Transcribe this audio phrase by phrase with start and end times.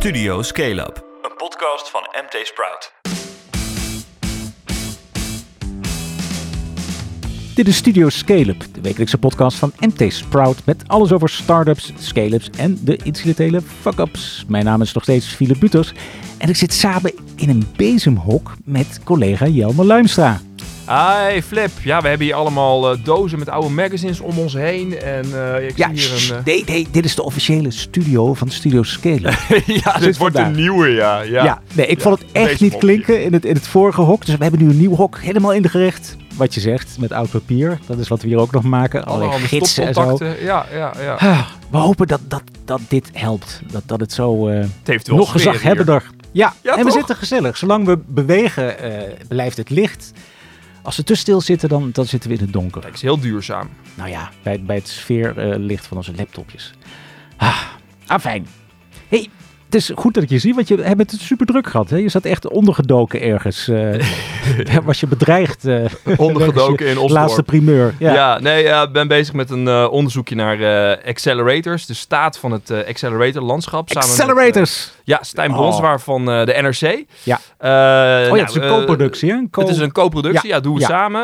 [0.00, 2.92] Studio Scale Up, een podcast van MT Sprout.
[7.54, 12.50] Dit is Studio Scale-up, de wekelijkse podcast van MT Sprout met alles over startups, scale-ups
[12.50, 14.44] en de incidentele fuck-ups.
[14.48, 15.92] Mijn naam is nog steeds Philip Butos
[16.38, 20.40] en ik zit samen in een bezemhok met collega Jelmer Luimstra.
[20.90, 24.98] Hi Flip, ja we hebben hier allemaal eh, dozen met oude magazines om ons heen
[25.00, 25.24] en
[25.54, 26.42] eh, ik Ja, zie hier een...
[26.44, 29.24] nee, nee, dit is de officiële studio van Studio Scale-up.
[29.48, 30.46] eh, ja, dit wordt vandaag.
[30.46, 31.20] een nieuwe, ja.
[31.20, 34.00] Ja, Ja, nee, ik Ja, vond het echt niet klinken in het, in het vorige
[34.00, 34.26] hok.
[34.26, 36.16] Dus we hebben nu een nieuw hok helemaal ingericht.
[36.36, 37.78] Wat je zegt, met oud papier.
[37.86, 39.04] Dat is wat we hier ook nog maken.
[39.04, 40.18] Allerlei Allemaal gidsen en zo.
[40.40, 41.14] Ja, ja, ja.
[41.14, 43.60] Ah, we hopen dat, dat, dat dit helpt.
[43.72, 46.10] Dat, dat het zo Het heeft wel nog sfeer gezaghebbender.
[46.32, 47.56] Ja, Ja, en we zitten gezellig.
[47.56, 48.74] Zolang we bewegen,
[49.28, 50.12] blijft het licht.
[50.82, 52.84] Als we te stil zitten, dan, dan zitten we in het donker.
[52.84, 53.68] Het is heel duurzaam.
[53.94, 56.72] Nou ja, bij, bij het sfeerlicht van onze laptopjes.
[57.36, 57.62] Ah,
[58.06, 58.46] ah fijn.
[59.08, 59.28] hey,
[59.70, 61.90] het is goed dat ik je zie, want je hebt het super druk gehad.
[61.90, 61.96] Hè?
[61.96, 63.68] Je zat echt ondergedoken ergens.
[63.68, 63.94] eh.
[64.84, 65.64] was je bedreigd?
[65.64, 65.84] eh,
[66.16, 67.14] Ondergedoken in Oslo.
[67.14, 67.94] Laatste primeur.
[67.98, 68.12] Ja.
[68.14, 70.56] Ja, nee, ik ben bezig met een eh, onderzoekje naar
[71.06, 71.86] accelerators.
[71.86, 73.88] De staat van het eh, accelerator landschap.
[73.90, 74.92] samen met, Accelerators!
[75.04, 75.56] ja, Stijn Oh.
[75.56, 77.04] Bronswaar van eh, de NRC.
[77.22, 77.34] Ja.
[77.36, 79.36] Oh ja, nou, het is een co-productie, hè?
[79.36, 80.86] Een co- Het is een co-productie, ja, doen we Ja.
[80.86, 81.22] samen.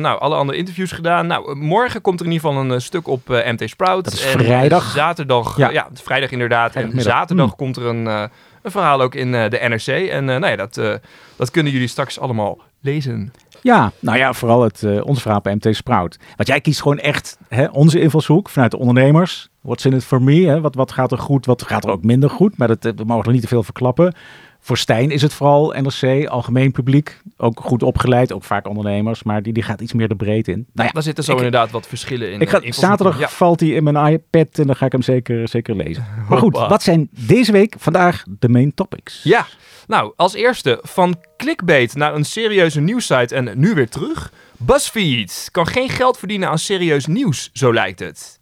[0.00, 1.26] Nou, alle andere interviews gedaan.
[1.26, 4.04] Nou, morgen komt er in ieder geval een stuk op MT Sprout.
[4.04, 4.90] Dat is En, vrijdag.
[4.94, 5.88] zaterdag, Ja.
[5.94, 6.74] vrijdag inderdaad.
[6.74, 7.56] En zaterdag Hmm.
[7.56, 8.24] komt er een, eh,
[8.62, 10.08] een verhaal ook in eh, de NRC.
[10.08, 11.00] En eh, nou ja, dat,
[11.36, 13.32] dat kunnen jullie straks allemaal lezen.
[13.62, 16.18] Ja, nou ja, vooral het, eh, onze verhaal bij MT Sprout.
[16.36, 19.48] Want jij kiest gewoon echt hè, onze invalshoek vanuit de ondernemers.
[19.60, 20.46] What's in it for me?
[20.46, 20.60] Hè?
[20.60, 22.58] Wat, wat gaat er goed, wat gaat er ook minder goed?
[22.58, 24.14] Maar dat, we mogen er niet te veel verklappen.
[24.60, 27.20] Voor Stijn is het vooral NRC, algemeen publiek.
[27.36, 29.22] Ook goed opgeleid, ook vaak ondernemers.
[29.22, 30.66] Maar die, die gaat iets meer de breedte in.
[30.72, 32.40] Nou ja, Daar zitten zo ik- inderdaad wat verschillen in.
[32.40, 33.28] ik ga, eh, zaterdag Ja.
[33.28, 36.06] valt hij in mijn iPad en dan ga ik hem zeker, zeker lezen.
[36.28, 36.68] Maar goed, Hoppa.
[36.68, 39.20] wat zijn deze week vandaag de main topics?
[39.22, 39.46] Ja,
[39.86, 44.32] nou, als eerste van clickbait naar een serieuze nieuwssite en nu weer terug.
[44.56, 48.38] BuzzFeed kan geen geld verdienen aan serieus nieuws, zo lijkt het.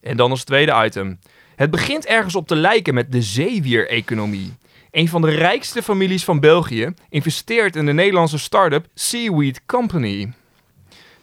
[0.00, 1.18] En dan als tweede item.
[1.56, 4.52] Het begint ergens op te lijken met de zeewier-economie.
[4.92, 10.32] Een van de rijkste families van België investeert in de Nederlandse start-up Seaweed Company.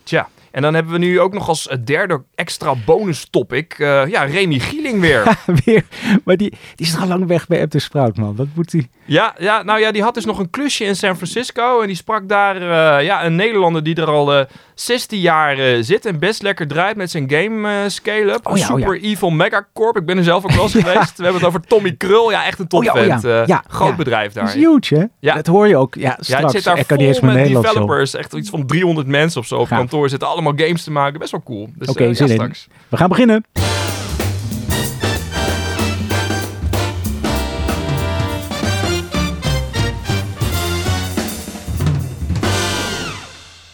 [0.04, 4.08] Tja, en dan hebben we nu ook nog als eh, derde extra bonus topic, eh,
[4.08, 5.38] ja, Remy Gieling weer.
[5.66, 5.84] Weer,
[6.24, 8.36] maar die, die is al lang weg bij MT Sprout, man.
[8.36, 8.90] Wat moet die...
[9.06, 11.82] Ja, ja, nou ja, die had dus nog een klusje in San Francisco.
[11.82, 14.46] En die sprak daar eh, ja, een Nederlander die er al eh
[14.76, 16.06] 16 jaar zit.
[16.06, 18.48] En best lekker draait met zijn game scale-up.
[18.48, 19.98] Oh ja, oh Super Evil Megacorp.
[19.98, 21.18] Ik ben er zelf ook wel eens geweest.
[21.18, 22.32] We hebben het over Tommy Krul.
[22.32, 23.22] Ja, echt een Oh oh topvent.
[23.22, 23.44] ja.
[23.46, 24.56] Ja, groot bedrijf Dat daar.
[24.56, 25.04] is huge, hè?
[25.20, 25.36] Ja.
[25.36, 25.96] Dat hoor je ook.
[25.96, 26.42] Ja, Ja, straks.
[26.44, 27.62] het zit daar Ik kan niet eens vol met zo.
[27.62, 28.16] developers.
[28.16, 30.10] Echt iets van 300 mensen of zo op kantoor.
[30.10, 31.20] Zitten allemaal games te maken.
[31.20, 31.70] Best wel cool.
[31.76, 32.34] Dus, Oké, eh, ja, zin in.
[32.34, 32.68] straks.
[32.90, 33.46] We gaan beginnen.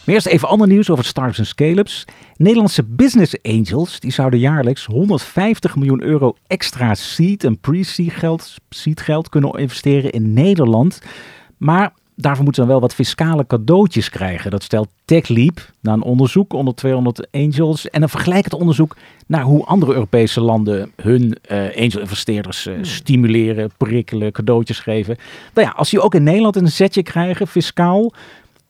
[0.04, 2.04] Maar eerst even ander nieuws over startups en scale-ups.
[2.36, 9.00] Nederlandse business angels die zouden jaarlijks 150 miljoen euro extra seed en pre-seed geld, seed
[9.00, 11.00] geld kunnen investeren in Nederland.
[11.56, 14.50] Maar daarvoor moeten ze dan wel wat fiscale cadeautjes krijgen.
[14.50, 18.96] Dat stelt TechLeap na een onderzoek onder 200 angels en een vergelijkend onderzoek
[19.26, 25.16] naar hoe andere Europese landen hun eh angel-investeerders eh, stimuleren, prikkelen, cadeautjes geven.
[25.54, 28.12] Nou ja, als die ook in Nederland een zetje krijgen, fiscaal,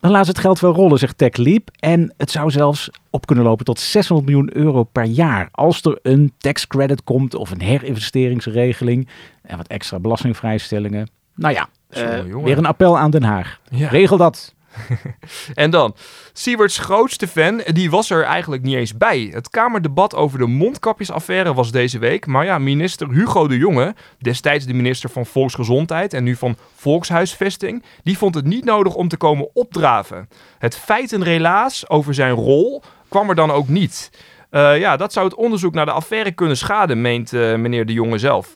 [0.01, 1.71] dan laat ze het geld wel rollen, zegt TechLeap.
[1.79, 5.49] En het zou zelfs op kunnen lopen tot 600 miljoen euro per jaar.
[5.51, 9.09] Als er een tax credit komt of een herinvesteringsregeling
[9.43, 11.09] en wat extra belastingvrijstellingen.
[11.35, 13.61] Nou ja, Eh, weer een appel aan Den Haag.
[13.69, 13.89] Ja.
[13.89, 14.55] Regel dat.
[15.55, 15.95] En dan,
[16.33, 19.31] Sieberts grootste fan, die was er eigenlijk niet eens bij.
[19.33, 22.27] Het Kamerdebat over de mondkapjesaffaire was deze week.
[22.27, 27.83] Maar ja, minister Hugo de Jonge, destijds de minister van Volksgezondheid en nu van Volkshuisvesting,
[28.03, 30.29] die vond het niet nodig om te komen opdraven.
[30.59, 34.11] Het feitenrelaas over zijn rol kwam er dan ook niet.
[34.51, 37.93] Eh, ja, dat zou het onderzoek naar de affaire kunnen schaden, meent eh, meneer de
[37.93, 38.55] Jonge zelf.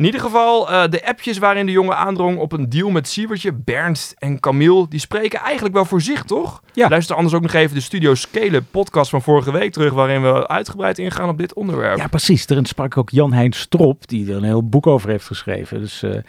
[0.00, 3.52] In ieder geval, eh, de appjes waarin de jongen aandrong op een deal met Siebertje,
[3.52, 6.62] Bernd en Camille, die spreken eigenlijk wel voor zich, toch?
[6.72, 6.88] Ja.
[6.88, 10.48] Luister anders ook nog even de Studio Scale podcast van vorige week terug, waarin we
[10.48, 11.98] uitgebreid ingaan op dit onderwerp.
[11.98, 12.46] Ja, precies.
[12.46, 15.80] Daarin sprak ook Jan-Hein Strop, die er een heel boek over heeft geschreven.
[15.80, 16.20] Dus eh,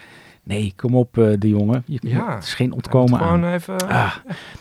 [0.42, 1.82] nee, kom op eh de jongen.
[1.86, 2.34] Je, Ja.
[2.34, 3.28] Het is geen ontkomen aan.
[3.28, 3.88] Gewoon even...
[3.88, 4.14] Ah.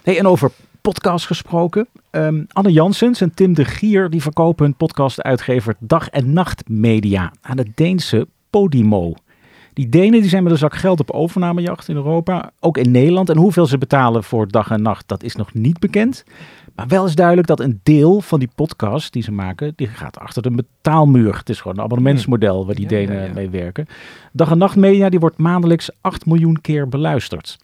[0.03, 1.87] Hey, en over podcast gesproken.
[2.09, 7.31] Ehm, Anne Janssens en Tim de Gier die verkopen hun podcast-uitgever Dag en Nacht Media
[7.41, 9.13] aan het Deense Podimo.
[9.73, 13.29] Die Denen die zijn met een zak geld op overnamejacht in Europa, ook in Nederland.
[13.29, 16.23] En hoeveel ze betalen voor dag en nacht, dat is nog niet bekend.
[16.75, 20.19] Maar wel is duidelijk dat een deel van die podcast die ze maken, die gaat
[20.19, 21.37] achter de betaalmuur.
[21.37, 23.33] Het is gewoon een abonnementsmodel waar die Ja, ja, Denen ja.
[23.33, 23.85] mee werken.
[24.33, 27.57] Dag en nacht media, die wordt maandelijks 8 miljoen keer beluisterd.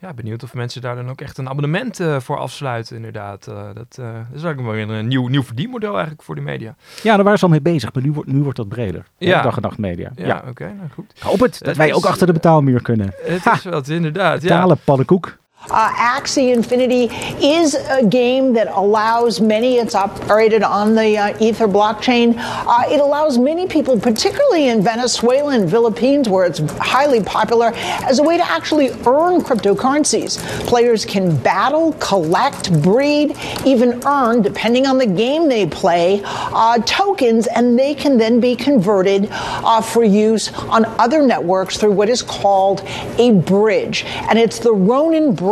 [0.00, 3.46] Ja, benieuwd of mensen daar dan ook echt een abonnement eh, voor afsluiten, inderdaad.
[3.46, 6.74] Eh, dat, eh, dat is eigenlijk weer een nieuw, nieuw verdienmodel eigenlijk voor de media.
[7.02, 9.04] Ja, daar waren ze al mee bezig, maar nu wordt, nu wordt dat breder.
[9.18, 9.42] Ja.
[9.42, 10.10] Dag en nacht media.
[10.14, 10.44] Ja, Ja.
[10.48, 11.12] oké, nou goed.
[11.16, 13.12] Ik hoop het, dat Het wij is, ook achter de betaalmuur kunnen.
[13.22, 13.52] Het Ha!
[13.52, 14.42] is wat, inderdaad.
[14.42, 14.48] Ja.
[14.48, 15.36] Betalen, pannenkoek.
[15.70, 17.10] Uh, Axie Infinity
[17.44, 22.34] is a game that allows many, it's operated on the uh, Ether blockchain.
[22.38, 28.18] Uh, it allows many people, particularly in Venezuela and Philippines, where it's highly popular, as
[28.18, 30.38] a way to actually earn cryptocurrencies.
[30.66, 37.46] Players can battle, collect, breed, even earn, depending on the game they play, uh, tokens,
[37.48, 42.22] and they can then be converted uh, for use on other networks through what is
[42.22, 42.80] called
[43.18, 44.04] a bridge.
[44.06, 45.47] And it's the Ronin Bridge.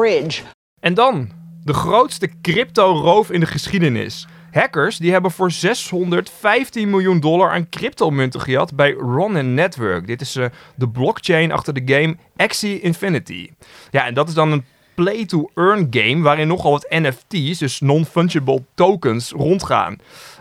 [0.80, 1.30] En dan,
[1.64, 4.26] de grootste crypto-roof in de geschiedenis.
[4.52, 10.06] Hackers die hebben voor 615 miljoen dollar aan cryptomunten gejat bij Ronin Network.
[10.06, 13.50] Dit is eh, de blockchain achter de game Axie Infinity.
[13.90, 14.64] Ja, en dat is dan een
[14.94, 19.96] play-to-earn game waarin nogal wat NFT's, dus non-fungible tokens, rondgaan.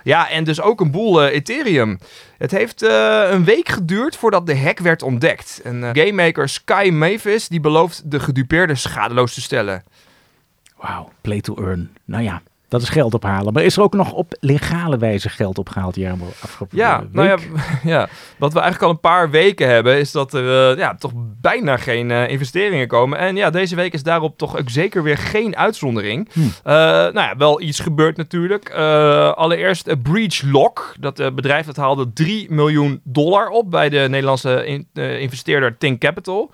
[0.05, 1.99] Ja, en dus ook een boel eh, Ethereum.
[2.37, 5.61] Het heeft eh, een week geduurd voordat de hack werd ontdekt.
[5.63, 9.83] En eh, gamemaker Sky Mavis die belooft de gedupeerden schadeloos te stellen.
[10.77, 11.93] Wauw, play to earn.
[12.05, 13.53] Nou ja, dat is geld ophalen.
[13.53, 17.13] Maar is er ook nog op legale wijze geld opgehaald, Jarmo, afgelopen Ja, week?
[17.13, 17.37] nou ja,
[17.93, 18.07] ja,
[18.37, 21.77] wat we eigenlijk al een paar weken hebben, is dat er eh, ja, toch bijna
[21.77, 23.17] geen eh, investeringen komen.
[23.19, 26.29] En ja, deze week is daarop toch ook zeker weer geen uitzondering.
[26.33, 26.51] Hmm.
[26.63, 28.71] Eh, nou ja, wel iets gebeurd natuurlijk.
[29.35, 30.95] Allereerst uh, Breach Lock.
[30.99, 34.87] Dat bedrijf dat haalde 3 miljoen dollar op bij de Nederlandse in-
[35.19, 36.51] investeerder Think Capital.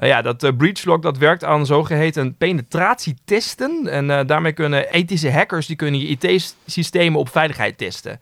[0.00, 3.86] Uh, ja, dat uh, breachlock dat werkt aan zogeheten penetratietesten.
[3.86, 8.20] En uh, daarmee kunnen ethische hackers die kunnen je IT-systemen op veiligheid testen.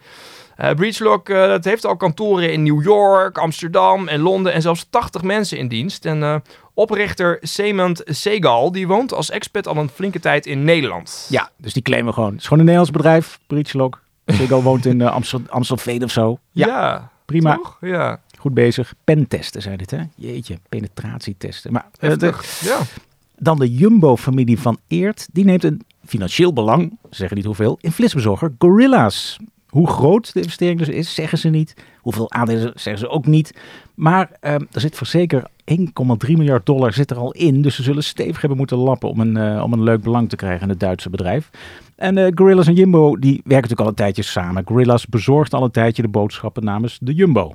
[0.60, 5.22] Uh, breachlock dat heeft al kantoren in New York, Amsterdam en Londen en zelfs 80
[5.22, 6.04] mensen in dienst.
[6.04, 6.34] En uh,
[6.74, 11.26] oprichter Semant Segal die woont als expert al een flinke tijd in Nederland.
[11.30, 12.30] Ja, dus die claimen gewoon.
[12.30, 14.02] Het is gewoon een Nederlands bedrijf, Breachlock.
[14.26, 16.38] Segal woont in Amstel, Amstelveen of zo.
[16.52, 17.54] Ja, ja prima.
[17.54, 17.76] Toch?
[17.80, 18.20] Ja.
[18.38, 18.94] Goed bezig.
[19.04, 20.02] Pentesten zijn dit, hè?
[20.14, 21.72] Jeetje, penetratietesten.
[21.72, 22.80] Maar uh, de, ja.
[23.38, 25.28] dan de Jumbo-familie van Eert.
[25.32, 29.38] Die neemt een financieel belang, ze zeggen niet hoeveel, in flitsbezorger Gorilla's.
[29.68, 31.74] Hoe groot de investering dus is, zeggen ze niet.
[32.00, 33.54] Hoeveel aandelen zeggen ze ook niet.
[33.94, 35.86] Maar uh, er zit voor zeker 1,3
[36.18, 37.62] miljard dollar zit er al in.
[37.62, 40.36] Dus ze zullen stevig hebben moeten lappen om een, uh, om een leuk belang te
[40.36, 41.50] krijgen in het Duitse bedrijf.
[41.96, 44.62] En uh, Gorillas en Jumbo die werken natuurlijk al een tijdje samen.
[44.66, 47.54] Gorillas bezorgt al een tijdje de boodschappen namens de Jumbo.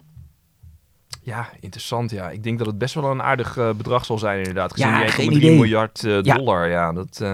[1.26, 2.12] Ja, interessant.
[2.12, 4.72] Ja, ik denk dat het best wel een aardig uh, bedrag zal zijn, inderdaad.
[4.72, 5.56] Gezien ja, die 1,3 geen idee.
[5.56, 6.68] miljard uh, dollar.
[6.68, 6.72] Ja.
[6.74, 7.20] ja, dat.
[7.22, 7.30] Uh,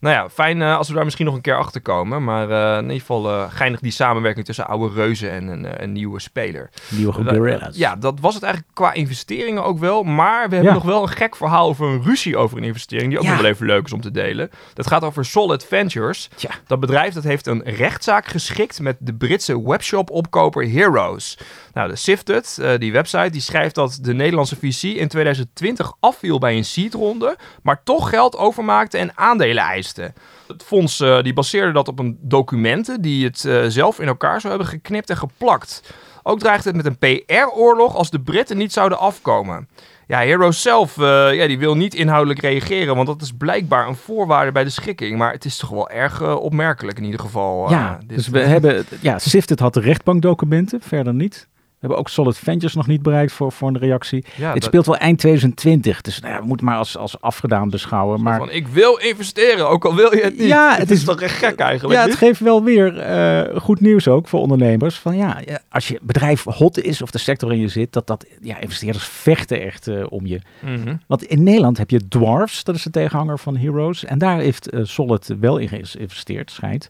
[0.00, 2.24] nou ja, fijn als we daar misschien nog een keer achter komen.
[2.24, 6.20] Maar eh, in ieder geval geinig die samenwerking tussen oude reuzen en een, een nieuwe
[6.20, 6.70] speler.
[6.88, 7.76] Nieuwe Gorillas.
[7.76, 10.02] Ja, dat was het eigenlijk qua investeringen ook wel.
[10.02, 10.78] Maar we hebben Ja.
[10.78, 13.08] nog wel een gek verhaal over een ruzie over een investering.
[13.10, 14.50] Die ook nog wel even leuk is om te delen.
[14.74, 16.28] Dat gaat over Solid Ventures.
[16.66, 21.38] Dat bedrijf dat heeft een rechtszaak geschikt met de Britse webshop-opkoper Heroes.
[21.72, 26.56] Nou, de Sifted, die website, die schrijft dat de Nederlandse VC in 2020 afviel bij
[26.56, 30.12] een seedronde, maar toch geld overmaakte en aandelen eiste.
[30.46, 34.40] Het fonds uh, die baseerde dat op een documenten die het uh, zelf in elkaar
[34.40, 35.82] zou hebben geknipt en geplakt.
[36.22, 39.68] Ook dreigt het met een PR-oorlog als de Britten niet zouden afkomen.
[40.10, 41.04] Ja, Heroes zelf uh,
[41.34, 45.18] ja, die wil niet inhoudelijk reageren, want dat is blijkbaar een voorwaarde bij de schikking.
[45.18, 47.64] Maar het is toch wel erg uh, opmerkelijk in ieder geval.
[47.64, 48.16] uh, Ja, dit.
[48.16, 51.48] dus we hebben, ja, Sifted had de rechtbankdocumenten, verder niet.
[51.80, 54.24] We hebben ook Solid Ventures nog niet bereikt voor, voor een reactie.
[54.36, 57.70] Ja, dat- speelt wel eind 2020, dus nou ja, we moeten maar als, als afgedaan
[57.70, 58.22] beschouwen.
[58.22, 60.48] Maar Van, ik wil investeren, ook al wil je het niet.
[60.48, 62.00] Ja, het het is toch echt gek eigenlijk.
[62.00, 64.98] ja, het geeft wel weer eh, goed nieuws ook voor ondernemers.
[64.98, 68.26] Van ja, als je bedrijf hot is of de sector waarin je zit, dat, dat
[68.40, 70.40] ja, investeerders vechten echt eh, om je.
[70.64, 70.96] Mhm.
[71.06, 74.04] Want in Nederland heb je Dwarfs, dat is de tegenhanger van Heroes.
[74.04, 76.88] En daar heeft eh, Solid wel in geïnvesteerd, schijnt.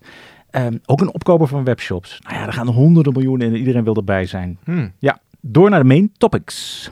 [0.50, 2.20] Ehm, ook een opkoper van webshops.
[2.22, 4.58] Nou ja, er gaan honderden miljoenen in en iedereen wil erbij zijn.
[4.64, 4.88] Hm.
[4.98, 6.90] Ja, door naar de main topics.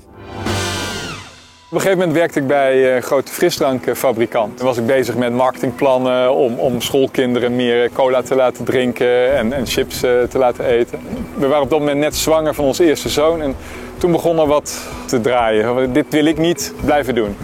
[1.70, 4.56] Op een gegeven moment werkte ik bij een grote frisdrankfabrikant.
[4.56, 9.52] Toen was ik bezig met marketingplannen om, om schoolkinderen meer cola te laten drinken en,
[9.52, 10.98] en chips eh, te laten eten.
[11.36, 13.54] We waren op dat moment net zwanger van onze eerste zoon en
[13.98, 15.92] toen begon er wat te draaien.
[15.92, 17.36] Dit wil ik niet blijven doen.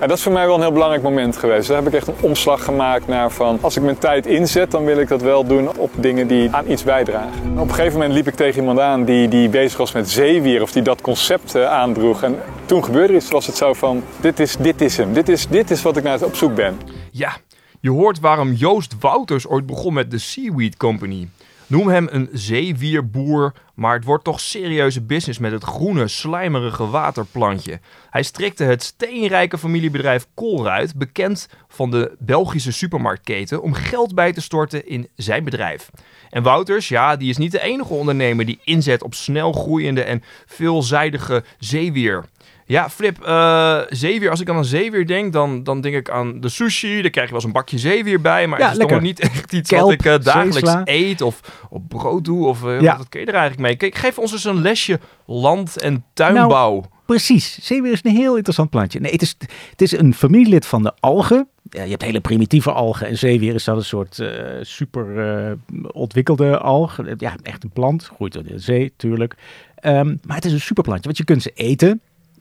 [0.00, 1.68] Dat is voor mij wel een heel belangrijk moment geweest.
[1.68, 4.84] Daar heb ik echt een omslag gemaakt naar van als ik mijn tijd inzet, dan
[4.84, 7.58] wil ik dat wel doen op dingen die aan iets bijdragen.
[7.58, 10.62] Op een gegeven moment liep ik tegen iemand aan die, die bezig was met zeewier
[10.62, 12.22] of die dat concept eh, aandroeg.
[12.22, 15.12] En toen gebeurde iets, was het zo van, dit is, dit is hem.
[15.12, 16.78] Dit is, dit is wat ik naar op zoek ben.
[17.10, 17.36] Ja,
[17.80, 21.28] je hoort waarom Joost Wouters ooit begon met de Seaweed Company.
[21.70, 27.80] Noem hem een zeewierboer, maar het wordt toch serieuze business met het groene, slijmerige waterplantje.
[28.10, 34.40] Hij strikte het steenrijke familiebedrijf Colruyt, bekend van de Belgische supermarktketen, om geld bij te
[34.40, 35.90] storten in zijn bedrijf.
[36.30, 40.22] En Wouters, ja, die is niet de enige ondernemer die inzet op snel groeiende en
[40.46, 42.24] veelzijdige zeewier.
[42.70, 44.30] Ja, Flip, uh, zeewier.
[44.30, 47.00] Als ik aan een zeewier denk, dan, dan denk ik aan de sushi.
[47.02, 48.46] Daar krijg je wel eens een bakje zeewier bij.
[48.46, 48.96] Maar Ja, het is toch lekker.
[48.96, 50.82] nog niet echt iets Kelp, wat ik uh, dagelijks zeesla.
[50.84, 52.46] eet of op brood doe.
[52.46, 52.96] Of uh, Ja.
[52.96, 53.76] wat kun je er eigenlijk mee?
[53.76, 56.84] Kijk, geef ons eens een lesje land- en tuinbouw.
[57.06, 59.00] Precies, zeewier is een heel interessant plantje.
[59.00, 59.36] Nee, het is,
[59.70, 61.48] het is een familielid van de algen.
[61.62, 64.28] Ja, je hebt hele primitieve algen en zeewier is dat een soort eh,
[64.60, 65.52] super eh,
[65.92, 66.98] ontwikkelde alg.
[67.16, 69.34] Ja, echt een plant, groeit in de zee, tuurlijk.
[69.74, 72.00] Ehm, maar het is een superplantje, want je kunt ze eten.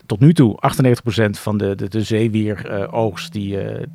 [0.10, 0.60] Tot nu toe,
[1.28, 3.86] 98% van de, de, de zeewieroogst die, eh,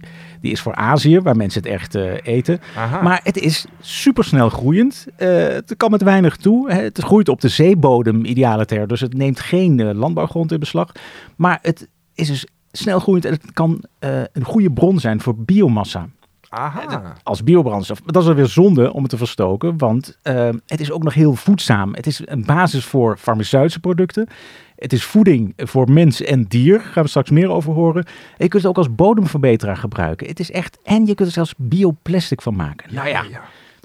[0.40, 2.60] die is voor Azië, waar mensen het echt eh, eten.
[2.76, 3.02] Aha.
[3.02, 5.06] Maar het is supersnel groeiend.
[5.16, 6.72] Eh, het kan met weinig toe.
[6.72, 8.86] Het groeit op de zeebodem, idealiter.
[8.86, 10.92] Dus het neemt geen eh, landbouwgrond in beslag.
[11.36, 15.36] Maar het is dus snel groeiend en het kan eh, een goede bron zijn voor
[15.36, 16.08] biomassa.
[16.54, 17.14] Aha.
[17.22, 18.02] Als biobrandstof.
[18.04, 21.14] Maar dat is alweer zonde om het te verstoken, want eh, het is ook nog
[21.14, 21.94] heel voedzaam.
[21.94, 24.28] Het is een basis voor farmaceutische producten.
[24.76, 26.78] Het is voeding voor mens en dier.
[26.78, 28.04] Daar gaan we straks meer over horen.
[28.04, 30.26] En je kunt het ook als bodemverbeteraar gebruiken.
[30.26, 32.94] Het is echt, en je kunt er zelfs bioplastic van maken.
[32.94, 33.24] nou ja,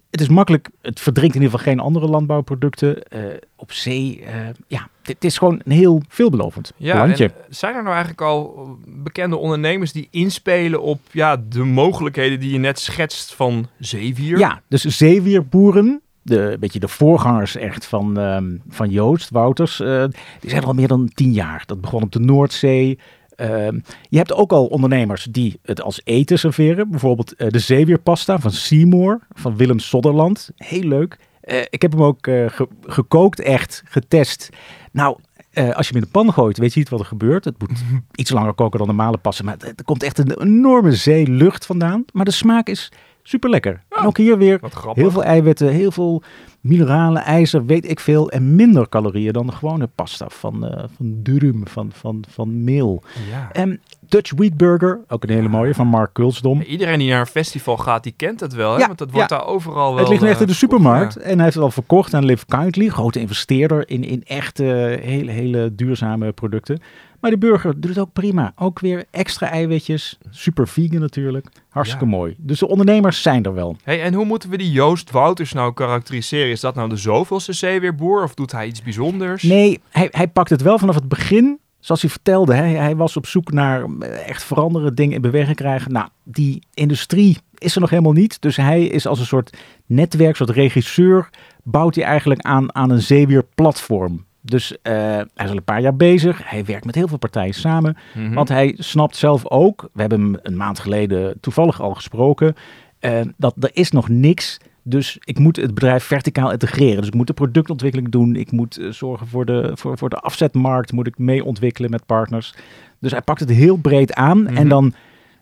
[0.10, 0.70] het is makkelijk.
[0.82, 3.04] Het verdrinkt in ieder geval geen andere landbouwproducten.
[3.04, 3.22] Eh,
[3.56, 4.34] op zee, eh,
[4.68, 7.26] ja, het is gewoon een heel veelbelovend Ja, plantje.
[7.26, 12.52] en zijn er nou eigenlijk al bekende ondernemers die inspelen op ja, de mogelijkheden die
[12.52, 14.38] je net schetst van zeewier?
[14.38, 20.04] Ja, dus zeewierboeren, de, een beetje de voorgangers echt van, ehm, van Joost, Wouters, eh,
[20.40, 21.64] die zijn er al meer dan tien jaar.
[21.66, 23.00] Dat begon op de Noordzee.
[23.40, 23.80] Ehm,
[24.10, 26.90] je hebt ook al ondernemers die het als eten serveren.
[26.90, 30.50] Bijvoorbeeld eh, de zeewierpasta van Seymour, van Willem Sodderland.
[30.56, 31.18] Heel leuk.
[31.42, 34.50] Eh, ik heb hem ook eh, ge- gekookt, echt getest.
[34.92, 35.18] Nou,
[35.54, 37.46] als je hem in de pan gooit, weet je niet wat er gebeurt.
[37.46, 37.72] Het moet
[38.16, 39.46] iets langer koken dan normale passen.
[39.46, 42.06] Maar er komt echt een enorme zee lucht vandaan.
[42.14, 42.92] Maar de smaak is
[43.30, 43.84] super lekker.
[43.90, 44.60] En ook hier weer
[44.94, 46.24] heel veel eiwitten, heel veel
[46.62, 48.32] mineralen, ijzer, weet ik veel.
[48.32, 53.04] En minder calorieën dan de gewone pasta van, eh van durum, van, van, van meel.
[53.30, 53.52] Ja.
[53.52, 56.62] En Dutch Wheat Burger, ook een hele mooie, van Mark Kulsdom.
[56.62, 58.74] Iedereen die naar een festival gaat, die kent het wel.
[58.74, 58.80] Hè?
[58.80, 59.38] Ja, Want dat wordt ja.
[59.38, 59.98] daar overal wel...
[60.04, 61.14] Het ligt echt eh, in de verkocht, supermarkt.
[61.14, 61.22] ja.
[61.22, 64.64] En hij heeft het al verkocht aan Live Kindly, grote investeerder in, in echte,
[65.02, 66.80] hele, hele duurzame producten.
[67.20, 68.54] Maar de burger doet het ook prima.
[68.56, 70.18] Ook weer extra eiwitjes.
[70.30, 71.48] Super vegan natuurlijk.
[71.70, 72.12] Hartstikke Ja.
[72.12, 72.36] mooi.
[72.38, 73.76] Dus de ondernemers zijn er wel.
[73.84, 76.50] Hey, en hoe moeten we die Joost Wouters nou karakteriseren?
[76.52, 79.44] Is dat nou de zoveelste zeeweerboer of doet hij iets bijzonders?
[79.44, 81.60] Nee, hij, hij pakt het wel vanaf het begin.
[81.80, 85.56] Zoals hij vertelde, hij, hij was op zoek naar eh, echt veranderen, dingen in beweging
[85.56, 85.92] krijgen.
[85.92, 88.42] Nou, die industrie is er nog helemaal niet.
[88.42, 91.30] Dus hij is als een soort netwerk, soort regisseur,
[91.64, 94.26] bouwt hij eigenlijk aan, aan een zeewierplatform.
[94.42, 96.50] Dus eh, hij is al een paar jaar bezig.
[96.50, 97.98] Hij werkt met heel veel partijen samen.
[98.16, 98.34] Mhm.
[98.34, 102.56] Want hij snapt zelf ook, we hebben hem een maand geleden toevallig al gesproken,
[103.00, 104.58] eh, dat er is nog niks.
[104.90, 106.98] Dus ik moet het bedrijf verticaal integreren.
[106.98, 108.36] Dus ik moet de productontwikkeling doen.
[108.36, 110.92] Ik moet eh, zorgen voor de, voor, voor de afzetmarkt.
[110.92, 112.54] Moet ik mee ontwikkelen met partners.
[113.00, 114.44] Dus hij pakt het heel breed aan.
[114.44, 114.58] Mhm.
[114.58, 114.94] En dan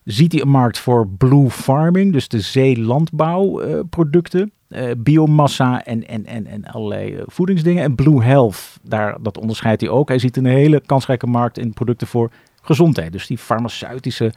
[0.03, 2.13] ziet hij een markt voor blue farming.
[2.13, 4.51] Dus de zeelandbouwproducten.
[4.67, 7.83] eh biomassa en, en, en, en allerlei voedingsdingen.
[7.83, 10.07] En blue health, daar, dat onderscheidt hij ook.
[10.07, 13.11] Hij ziet een hele kansrijke markt in producten voor gezondheid.
[13.11, 14.33] Dus die farmaceutische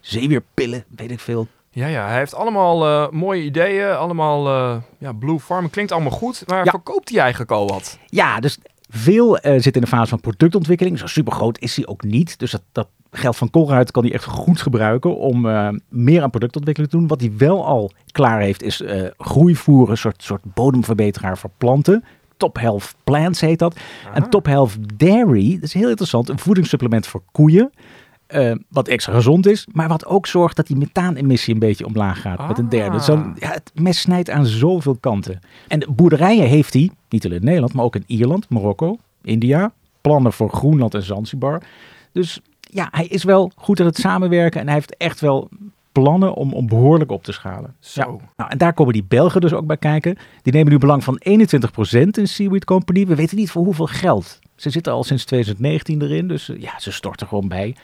[0.00, 1.48] zeewierpillen, weet ik veel.
[1.74, 3.96] Ja, ja, hij heeft allemaal eh, mooie ideeën.
[3.96, 5.70] Allemaal, eh, ja, Blue Farm.
[5.70, 6.42] Klinkt allemaal goed.
[6.46, 6.70] Maar Ja.
[6.70, 7.98] verkoopt hij eigenlijk al wat?
[8.06, 10.98] Ja, dus veel eh, zit in de fase van productontwikkeling.
[10.98, 12.38] Zo super groot is hij ook niet.
[12.38, 15.40] Dus dat, dat geld van Colruyt kan hij echt goed gebruiken om
[15.88, 17.08] meer aan productontwikkeling te doen.
[17.08, 18.82] Wat hij wel al klaar heeft is
[19.18, 22.04] groeivoeren, een soort, soort bodemverbeteraar voor planten.
[22.36, 23.76] Top Health Plants heet dat.
[24.14, 27.72] En Top Health Dairy, dat is heel interessant, een voedingssupplement voor koeien.
[28.32, 32.20] Eh, wat extra gezond is, maar wat ook zorgt dat die methaanemissie een beetje omlaag
[32.20, 32.96] gaat met een derde.
[32.96, 33.02] Ah.
[33.02, 35.40] Zo, ja, het mes snijdt aan zoveel kanten.
[35.68, 39.72] En de boerderijen heeft hij, niet alleen in Nederland, maar ook in Ierland, Marokko, India.
[40.00, 41.62] Plannen voor Groenland en Zanzibar.
[42.12, 45.48] Dus ja, hij is wel goed aan het samenwerken en hij heeft echt wel
[45.92, 47.74] plannen om, om behoorlijk op te schalen.
[47.80, 48.00] Zo.
[48.00, 48.28] Ja.
[48.36, 50.16] Nou, en daar komen die Belgen dus ook bij kijken.
[50.42, 51.28] Die nemen nu belang van 21%
[51.92, 53.06] in Seaweed Company.
[53.06, 54.38] We weten niet voor hoeveel geld.
[54.56, 57.76] Ze zitten al sinds 2019 erin, dus eh, ja, ze storten gewoon bij.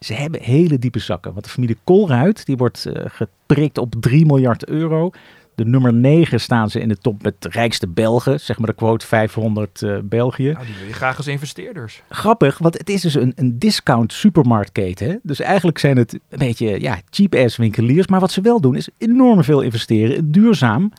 [0.00, 1.32] Ze hebben hele diepe zakken.
[1.32, 5.10] Want de familie Colruyt, die wordt eh, geprikt op 3 miljard euro.
[5.54, 8.40] De nummer 9 staan ze in de top met de rijkste Belgen.
[8.40, 10.52] Zeg maar de quote 500 uh, België.
[10.52, 12.02] Nou, die wil je graag als investeerders.
[12.08, 15.08] Grappig, want het is dus een, een discount supermarktketen.
[15.08, 15.16] Hè?
[15.22, 18.06] Dus eigenlijk zijn het een beetje ja, cheap-ass winkeliers.
[18.06, 20.92] Maar wat ze wel doen is enorm veel investeren in duurzaam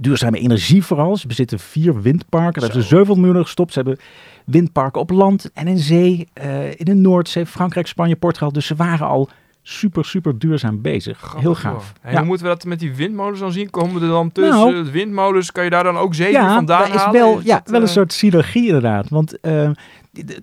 [0.00, 1.16] duurzame energie vooral.
[1.16, 2.60] Ze bezitten vier windparken.
[2.60, 3.72] Daar hebben ze 700 miljoen gestopt.
[3.72, 3.98] Ze hebben
[4.44, 6.28] windparken op land en in zee.
[6.42, 8.52] Uh, in de Noordzee, Frankrijk, Spanje, Portugal.
[8.52, 9.28] Dus ze waren al
[9.62, 11.18] super, super duurzaam bezig.
[11.18, 11.92] Grappig, Heel gaaf.
[12.02, 12.18] En ja.
[12.18, 13.70] hoe moeten we dat met die windmolens dan zien?
[13.70, 14.54] Komen we er dan tussen?
[14.54, 17.20] Nou, de windmolens, kan je daar dan ook zee ja, vandaan is halen?
[17.20, 17.92] Wel, is ja, dat, wel een uh...
[17.92, 19.08] soort synergie inderdaad.
[19.08, 19.70] Want uh,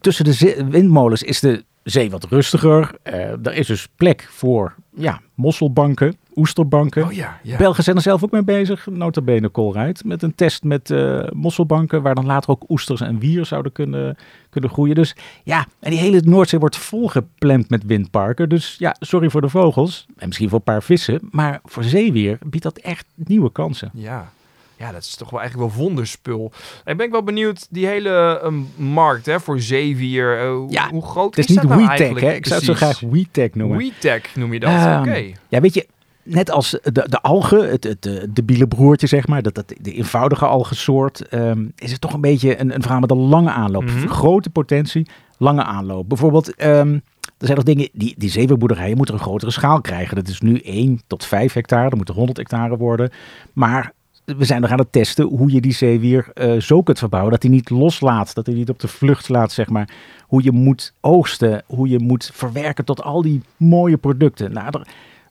[0.01, 2.91] tussen de windmolens is de zee wat rustiger.
[3.03, 7.05] er is dus plek voor ja, mosselbanken, oesterbanken.
[7.05, 7.57] Oh ja, ja.
[7.57, 11.27] Belgen zijn er zelf ook mee bezig, nota bene Colruyt, met een test met uh,
[11.31, 14.17] mosselbanken, waar dan later ook oesters en wier zouden kunnen,
[14.49, 14.95] kunnen groeien.
[14.95, 18.49] Dus ja, en die hele Noordzee wordt volgepland met windparken.
[18.49, 22.37] Dus ja, sorry voor de vogels, en misschien voor een paar vissen, maar voor zeewier
[22.45, 23.89] biedt dat echt nieuwe kansen.
[23.93, 24.31] Ja,
[24.75, 26.51] ja, dat is toch wel eigenlijk wel wonderspul.
[26.85, 31.35] Ik ben wel benieuwd, die hele um, markt hè, voor zeewier, uh, ja, hoe groot
[31.35, 32.25] het is, is niet dat nou eigenlijk?
[32.25, 32.33] hè?
[32.33, 33.77] Ik zou het zo graag WeTech noemen.
[33.77, 35.31] WeTech noem je dat, Um, oké.
[35.47, 35.87] Ja, weet je,
[36.27, 39.93] net als de, de algen, het, het de debiele broertje zeg maar, dat, dat, de
[39.93, 43.83] eenvoudige algensoort, um, is het toch een beetje een, een verhaal met een lange aanloop.
[43.83, 44.07] Mhm.
[44.07, 45.07] Grote potentie,
[45.37, 46.09] lange aanloop.
[46.09, 46.93] Bijvoorbeeld, um,
[47.37, 50.15] er zijn nog dingen, die, die zeewierboerderijen moeten een grotere schaal krijgen.
[50.15, 53.11] Dat is nu 1 tot 5 hectare, dat moeten 100 hectare worden.
[53.53, 53.93] Maar
[54.25, 57.41] we zijn nog aan het testen hoe je die zeewier uh, zo kunt verbouwen dat
[57.41, 59.89] hij niet loslaat, dat hij niet op de vlucht laat, zeg maar.
[60.21, 64.53] Hoe je moet oogsten, hoe je moet verwerken tot al die mooie producten.
[64.53, 64.87] Nou, er,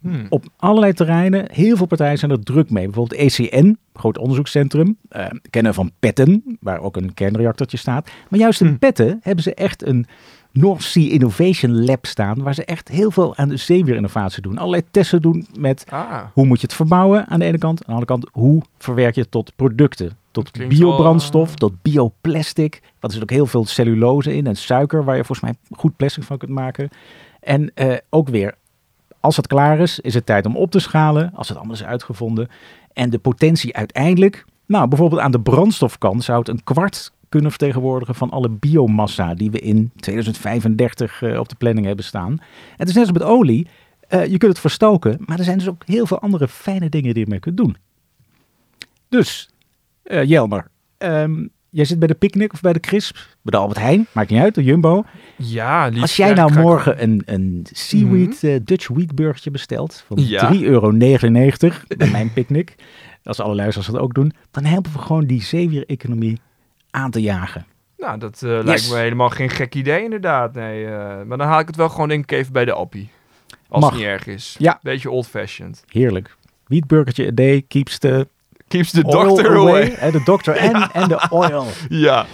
[0.08, 0.26] Hmm.
[0.28, 2.84] op allerlei terreinen, heel veel partijen zijn er druk mee.
[2.84, 8.10] Bijvoorbeeld ECN, groot onderzoekscentrum, uh, kennen van Petten, waar ook een kernreactortje staat.
[8.28, 8.78] Maar juist in Hmm.
[8.78, 10.06] Petten hebben ze echt een
[10.52, 14.58] North Sea Innovation Lab staan, waar ze echt heel veel aan de zeewieerinnovatie doen.
[14.58, 17.78] Allerlei testen doen met Ah, hoe moet je het verbouwen aan de ene kant.
[17.78, 20.16] Aan de andere kant, hoe verwerk je het tot producten?
[20.30, 22.80] Tot biobrandstof, wel, tot bioplastic.
[22.82, 25.96] Want er zit ook heel veel cellulose in en suiker, waar je volgens mij goed
[25.96, 26.88] plastic van kunt maken.
[27.40, 28.54] En uh, ook weer,
[29.26, 31.30] als het klaar is, is het tijd om op te schalen.
[31.34, 32.48] Als het allemaal is uitgevonden.
[32.92, 38.14] En de potentie uiteindelijk, nou bijvoorbeeld aan de brandstofkant zou het een kwart kunnen vertegenwoordigen
[38.14, 42.38] van alle biomassa die we in 2035 uh, op de planning hebben staan.
[42.76, 43.66] Het is net als met olie.
[44.10, 47.14] Uh, je kunt het verstoken, maar er zijn dus ook heel veel andere fijne dingen
[47.14, 47.76] die je mee kunt doen.
[49.08, 49.48] Dus,
[50.04, 53.78] uh, Jelmer, um, jij zit bij de Picnic of bij de Crisp, bij de Albert
[53.78, 55.04] Heijn, maakt niet uit, de Jumbo.
[55.36, 58.46] Ja, lief, Als jij nou morgen een, een seaweed, Mhm.
[58.52, 60.48] uh, Dutch wheat burgertje bestelt van Ja.
[60.48, 60.90] 3,99 euro
[61.96, 62.74] bij mijn Picnic,
[63.24, 66.40] als alle luisteraars dat ook doen, dan helpen we gewoon die zeewier-economie
[66.90, 67.66] aan te jagen.
[67.98, 70.54] Nou, dat eh, lijkt me helemaal geen gek idee inderdaad.
[70.54, 70.92] Nee, eh,
[71.26, 73.10] maar dan haal ik het wel gewoon denk ik even bij de appie.
[73.68, 73.90] Als Mag.
[73.90, 74.56] het niet erg is.
[74.58, 74.78] Ja.
[74.82, 75.84] Beetje old-fashioned.
[75.88, 76.36] Heerlijk.
[76.66, 78.28] Wheat burgertje a day keeps the
[78.68, 79.96] Keeps the oil doctor away.
[80.00, 81.68] Eh, De dokter en, en de oil.
[81.90, 82.26] Yeah.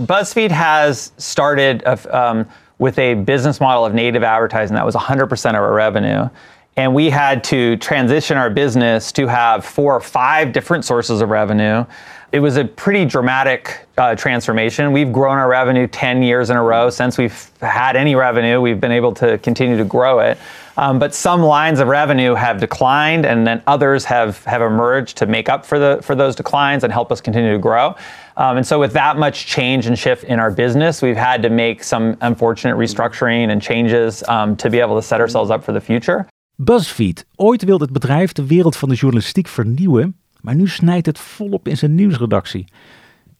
[0.00, 5.50] BuzzFeed has started of, um, with a business model of native advertising that was 100%
[5.50, 6.28] of our revenue.
[6.76, 11.28] And we had to transition our business to have four or five different sources of
[11.28, 11.84] revenue.
[12.32, 14.90] It was a pretty dramatic uh, transformation.
[14.90, 16.88] We've grown our revenue 10 years in a row.
[16.88, 20.38] Since we've had any revenue, we've been able to continue to grow it.
[20.76, 25.26] Um, but some lines of revenue have declined, and then others have, have emerged to
[25.26, 27.94] make up for, the, for those declines and help us continue to grow.
[28.36, 31.50] Um, and so, with that much change and shift in our business, we've had to
[31.50, 35.72] make some unfortunate restructuring and changes um, to be able to set ourselves up for
[35.72, 36.26] the future.
[36.56, 37.26] BuzzFeed.
[37.36, 41.68] Ooit wilde het bedrijf de wereld van de journalistiek vernieuwen, maar nu snijdt het volop
[41.68, 42.64] in zijn nieuwsredactie.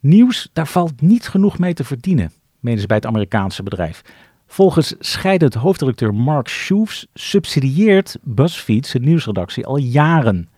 [0.01, 4.03] Nieuws, daar valt niet genoeg mee te verdienen, menen ze bij het Amerikaanse bedrijf.
[4.53, 10.49] Volgens scheidend hoofdredacteur Mark Schoofs subsidieert BuzzFeed zijn nieuwsredactie al jaren.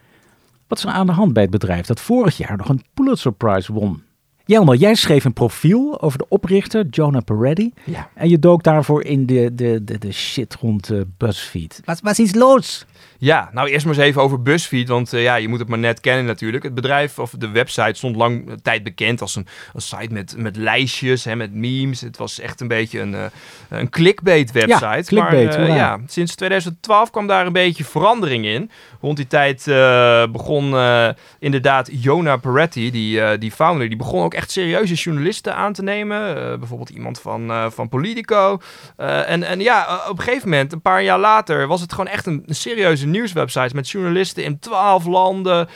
[0.67, 3.33] Wat is er aan de hand bij het bedrijf dat vorig jaar nog een Pulitzer
[3.33, 4.03] Prize won?
[4.45, 7.73] Jelmer, jij schreef een profiel over de oprichter Jonah Peretti.
[7.85, 8.09] Ja.
[8.15, 11.81] En je dook daarvoor in de, de, de, de shit rond uh, BuzzFeed.
[11.85, 12.87] Wat was iets los?
[13.25, 15.79] Ja, nou eerst maar eens even over BuzzFeed, want uh, ja, je moet het maar
[15.79, 16.65] net kennen natuurlijk.
[16.65, 20.35] Het bedrijf of de website stond lang uh, tijd bekend als een, een site met,
[20.37, 22.01] met lijstjes, hè, met memes.
[22.01, 23.25] Het was echt een beetje een, uh,
[23.69, 24.85] een clickbait website.
[24.85, 28.71] Ja, clickbait, maar, ja, sinds 2012 kwam daar een beetje verandering in.
[29.01, 29.65] Rond die tijd
[30.33, 30.65] begon
[31.39, 36.37] inderdaad Jonah Peretti, die, die founder, die begon ook echt serieuze journalisten aan te nemen.
[36.37, 38.59] Eh, bijvoorbeeld iemand van, van Politico.
[38.97, 42.27] En, en ja, op een gegeven moment, een paar jaar later, was het gewoon echt
[42.27, 45.69] een, een serieuze nieuwswebsite met journalisten in twaalf landen.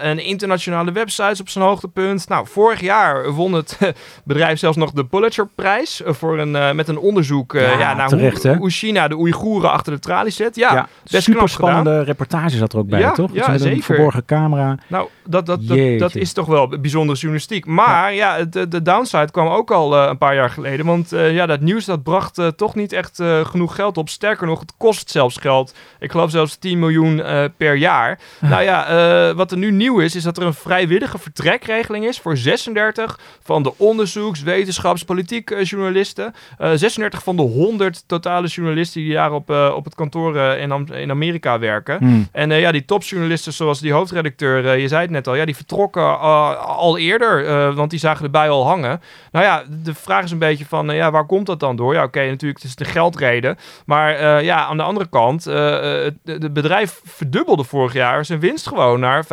[0.00, 2.28] en internationale websites op zijn hoogtepunt.
[2.28, 3.78] Nou, vorig jaar won het
[4.24, 8.56] bedrijf zelfs nog de Pulitzerprijs voor een, met een onderzoek ja, ja, naar terecht, hoe,
[8.56, 10.56] hoe, China de Oeigoeren achter de tralies zet.
[10.56, 13.30] Ja, ja best super spannende reportage zat er ook bij, toch?
[13.32, 13.76] Ja, zeker.
[13.76, 14.78] Een verborgen camera.
[14.86, 17.66] Nou, dat, dat, dat, dat, is toch wel bijzondere journalistiek.
[17.66, 20.86] Maar ja, de, de downside kwam ook al uh, een paar jaar geleden.
[20.86, 24.08] Want uh, ja, dat nieuws dat bracht uh, toch niet echt genoeg geld op.
[24.08, 25.74] Sterker nog, het kost zelfs geld.
[25.98, 27.22] Ik geloof zelfs 10 miljoen
[27.56, 28.18] per jaar.
[28.40, 32.36] Nou ja, wat er nu nieuw is, is dat er een vrijwillige vertrekregeling is voor
[32.36, 36.34] 36 van de onderzoeks-, wetenschaps-, politiek journalisten.
[36.74, 41.58] 36 van de 100 totale journalisten die daar op, op het kantoor in, in Amerika
[41.58, 41.98] werken.
[41.98, 42.28] Hmm.
[42.32, 46.20] En ja, die topjournalisten zoals die hoofdredacteur, je zei het net al, ja, die vertrokken
[46.60, 49.00] al eerder, want die zagen erbij al hangen.
[49.32, 51.94] Nou ja, de vraag is een beetje van, ja, waar komt dat dan door?
[51.94, 53.56] Ja, oké, natuurlijk, het is de geldreden.
[53.86, 59.00] Maar ja, aan de andere kant, het de bedrijf verdubbelde vorig jaar zijn winst gewoon
[59.00, 59.30] naar 25,9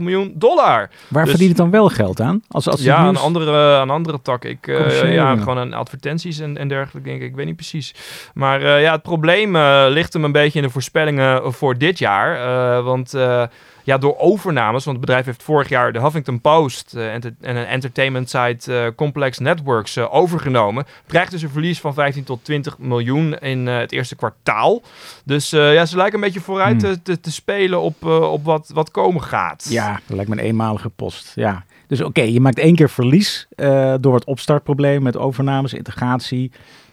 [0.00, 0.90] miljoen dollar.
[1.08, 2.42] Waar dus, verdient het dan wel geld aan?
[2.48, 4.50] Als, als ja, aan andere, aan andere takken.
[4.50, 4.66] Ik,
[5.02, 7.28] ja, gewoon aan advertenties en, en dergelijke, denk ik.
[7.28, 7.94] Ik weet niet precies.
[8.34, 9.56] Maar ja, het probleem
[9.88, 12.82] ligt hem een beetje in de voorspellingen voor dit jaar.
[12.82, 13.14] want
[13.82, 17.56] ja, door overnames, want het bedrijf heeft vorig jaar de Huffington Post uh, en een
[17.56, 22.78] entertainment site uh, Complex Networks uh, overgenomen, krijgt dus een verlies van 15 tot 20
[22.78, 24.82] miljoen in het eerste kwartaal.
[25.24, 27.02] Dus ja, ze lijken een beetje vooruit hmm.
[27.02, 29.66] te, te, spelen op, op wat, wat komen gaat.
[29.68, 31.32] Ja, dat lijkt me een eenmalige post.
[31.34, 31.64] Ja.
[31.86, 33.48] Dus oké, je maakt één keer verlies
[34.00, 36.50] door het opstartprobleem met overnames, integratie.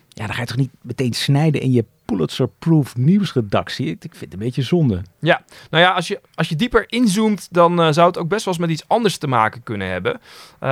[0.10, 3.88] Ja, dan ga je toch niet meteen snijden in je Pulitzer-proof nieuwsredactie.
[3.88, 5.02] Ik, vind het een beetje zonde.
[5.20, 8.46] Ja, nou ja, als je, als je dieper inzoomt, dan uh, zou het ook best
[8.46, 10.14] wel eens met iets anders te maken kunnen hebben.
[10.14, 10.70] Uh,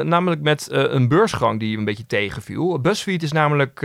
[0.00, 2.80] namelijk met uh, een beursgang die een beetje tegenviel.
[2.80, 3.78] BuzzFeed is namelijk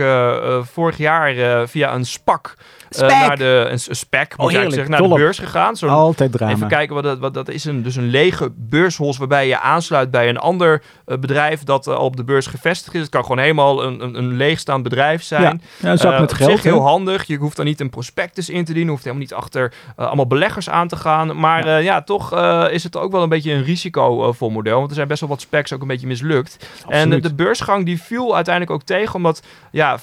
[0.62, 2.56] vorig jaar via een SPAC
[2.98, 5.76] naar de een, een spec, moet oh, zeggen, naar de beurs gegaan.
[5.76, 6.52] Zo Altijd drama.
[6.52, 7.64] Even kijken wat dat, wat dat is.
[7.64, 12.16] Een, dus een lege beurshols waarbij je aansluit bij een ander bedrijf dat al op
[12.16, 13.00] de beurs gevestigd is.
[13.00, 15.42] Het kan gewoon helemaal een, een, een leegstaand bedrijf zijn.
[15.42, 17.24] Ja, ja een zak met geld heel handig.
[17.24, 18.90] Je hoeft dan niet een prospectus in te dienen.
[18.90, 21.38] Hoeft helemaal niet achter uh, allemaal beleggers aan te gaan.
[21.40, 24.76] Maar ja, uh, ja toch uh, is het ook wel een beetje een risicovol model.
[24.76, 26.56] Want er zijn best wel wat specs ook een beetje mislukt.
[26.84, 27.14] Absoluut.
[27.14, 29.14] En de beursgang die viel uiteindelijk ook tegen.
[29.14, 30.02] Omdat ja, 94%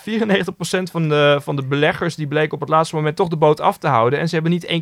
[0.91, 3.77] van de, van de beleggers die bleken op het laatste moment toch de boot af
[3.77, 4.19] te houden.
[4.19, 4.81] En ze hebben niet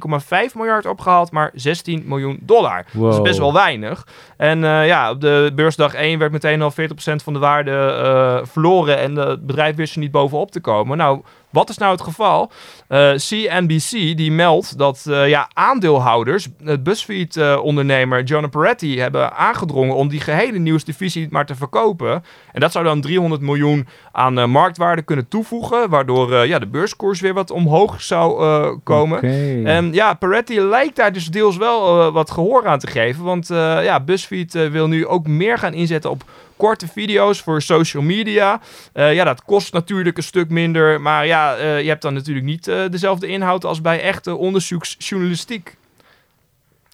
[0.50, 2.86] 1,5 miljard opgehaald, maar 16 miljoen dollar.
[2.92, 3.04] Wow.
[3.04, 4.08] Dat is best wel weinig.
[4.38, 6.76] En ja, op de beursdag 1 werd meteen al 40%
[7.24, 8.98] van de waarde verloren.
[8.98, 10.98] En het bedrijf wist er niet bovenop te komen.
[10.98, 12.52] Nou, wat is nou het geval?
[12.90, 19.96] Uh, eh, CNBC die meldt dat uh, ja, aandeelhouders, het BuzzFeed-ondernemer Jonah Peretti, hebben aangedrongen
[19.96, 22.24] om die gehele nieuwsdivisie maar te verkopen.
[22.52, 27.20] En dat zou dan 300 miljoen aan uh, marktwaarde kunnen toevoegen, waardoor ja, de beurskoers
[27.20, 28.30] weer wat omhoog zou
[28.84, 29.18] komen.
[29.18, 29.64] Okay.
[29.64, 34.00] En ja, Peretti lijkt daar dus deels wel wat gehoor aan te geven, want ja,
[34.00, 36.24] BuzzFeed wil nu ook meer gaan inzetten op
[36.62, 38.62] korte video's voor social media.
[38.94, 41.02] Uh, ja, dat kost natuurlijk een stuk minder.
[41.02, 45.78] Maar ja, uh, je hebt dan natuurlijk niet uh, dezelfde inhoud als bij echte onderzoeksjournalistiek.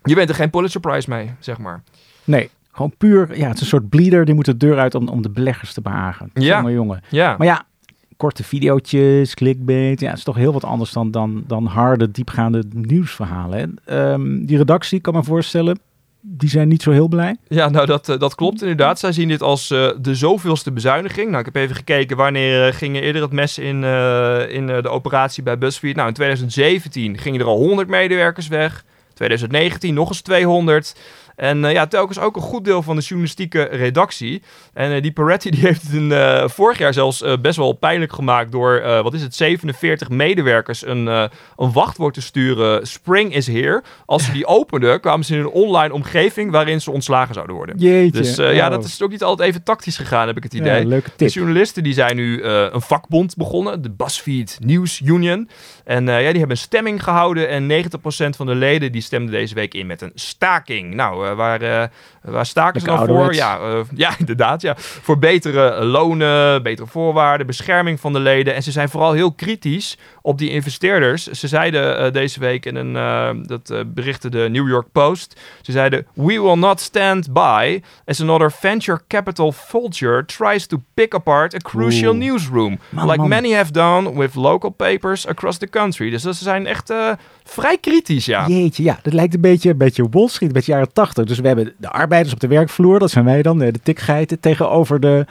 [0.04, 1.82] Je bent er geen Pulitzer Prize mee, zeg maar.
[2.24, 4.26] Nee, gewoon puur, ja, het is een soort bleeder.
[4.26, 6.30] Die moet de deur uit om, om de beleggers te behagen.
[6.34, 6.62] Ja.
[6.62, 7.04] Maar jongen.
[7.10, 7.36] Ja.
[7.38, 7.66] Maar ja,
[8.18, 10.00] korte video's, clickbait.
[10.00, 13.76] Ja, het is toch heel wat anders dan, dan, dan harde, diepgaande nieuwsverhalen.
[13.90, 15.80] Um, die redactie, kan me voorstellen,
[16.30, 17.36] die zijn niet zo heel blij.
[17.48, 19.00] Ja, nou dat, eh, dat klopt inderdaad.
[19.00, 21.28] Zij zien dit als uh, de zoveelste bezuiniging.
[21.28, 23.84] Nou, ik heb even gekeken wanneer uh, ging eerder het mes in,
[24.50, 25.96] in de operatie bij BuzzFeed.
[25.96, 28.84] Nou, in 2017 gingen er al 100 medewerkers weg.
[29.14, 30.96] 2019 nog eens 200.
[31.38, 34.42] En uh, ja, telkens ook een goed deel van de journalistieke redactie.
[34.74, 38.14] En uh, die Peretti die heeft het in, uh, vorig jaar zelfs best wel pijnlijk
[38.14, 42.88] gemaakt door, wat is het, 47 medewerkers een, een wachtwoord te sturen.
[42.88, 43.84] Spring is here.
[44.06, 47.78] Als ze die openden, kwamen ze in een online omgeving waarin ze ontslagen zouden worden.
[47.78, 48.22] Jeetje.
[48.22, 50.82] Dus ja, dat is ook niet altijd even tactisch gegaan, heb ik het idee.
[50.82, 51.28] Ja, leuke tip.
[51.28, 55.50] De journalisten die zijn nu een vakbond begonnen, de BuzzFeed News Union.
[55.84, 59.54] En ja, die hebben een stemming gehouden en 90% van de leden die stemden deze
[59.54, 60.94] week in met een staking.
[60.94, 61.84] Nou, eh, waar, uh,
[62.22, 63.34] waar staken ze dan voor?
[63.34, 64.62] Ja, uh, ja, inderdaad.
[64.62, 64.74] Ja.
[64.78, 68.56] Voor betere lonen, betere voorwaarden, bescherming van de leden.
[68.56, 71.28] En ze zijn vooral heel kritisch op die investeerders.
[71.28, 75.40] Ze zeiden deze week in een, dat berichtte de New York Post.
[75.62, 81.14] Ze zeiden, we will not stand by as another venture capital vulture tries to pick
[81.14, 82.80] apart a crucial newsroom.
[83.06, 86.10] like many have done with local papers across the country.
[86.10, 86.94] Dus ze zijn echt
[87.48, 88.48] Vrij kritisch, ja.
[88.48, 91.26] Jeetje, ja, dat lijkt een beetje, een beetje Wall Street, een beetje jaren tachtig.
[91.26, 95.00] Dus we hebben de arbeiders op de werkvloer, dat zijn wij dan, de tikgeiten, tegenover
[95.00, 95.26] de,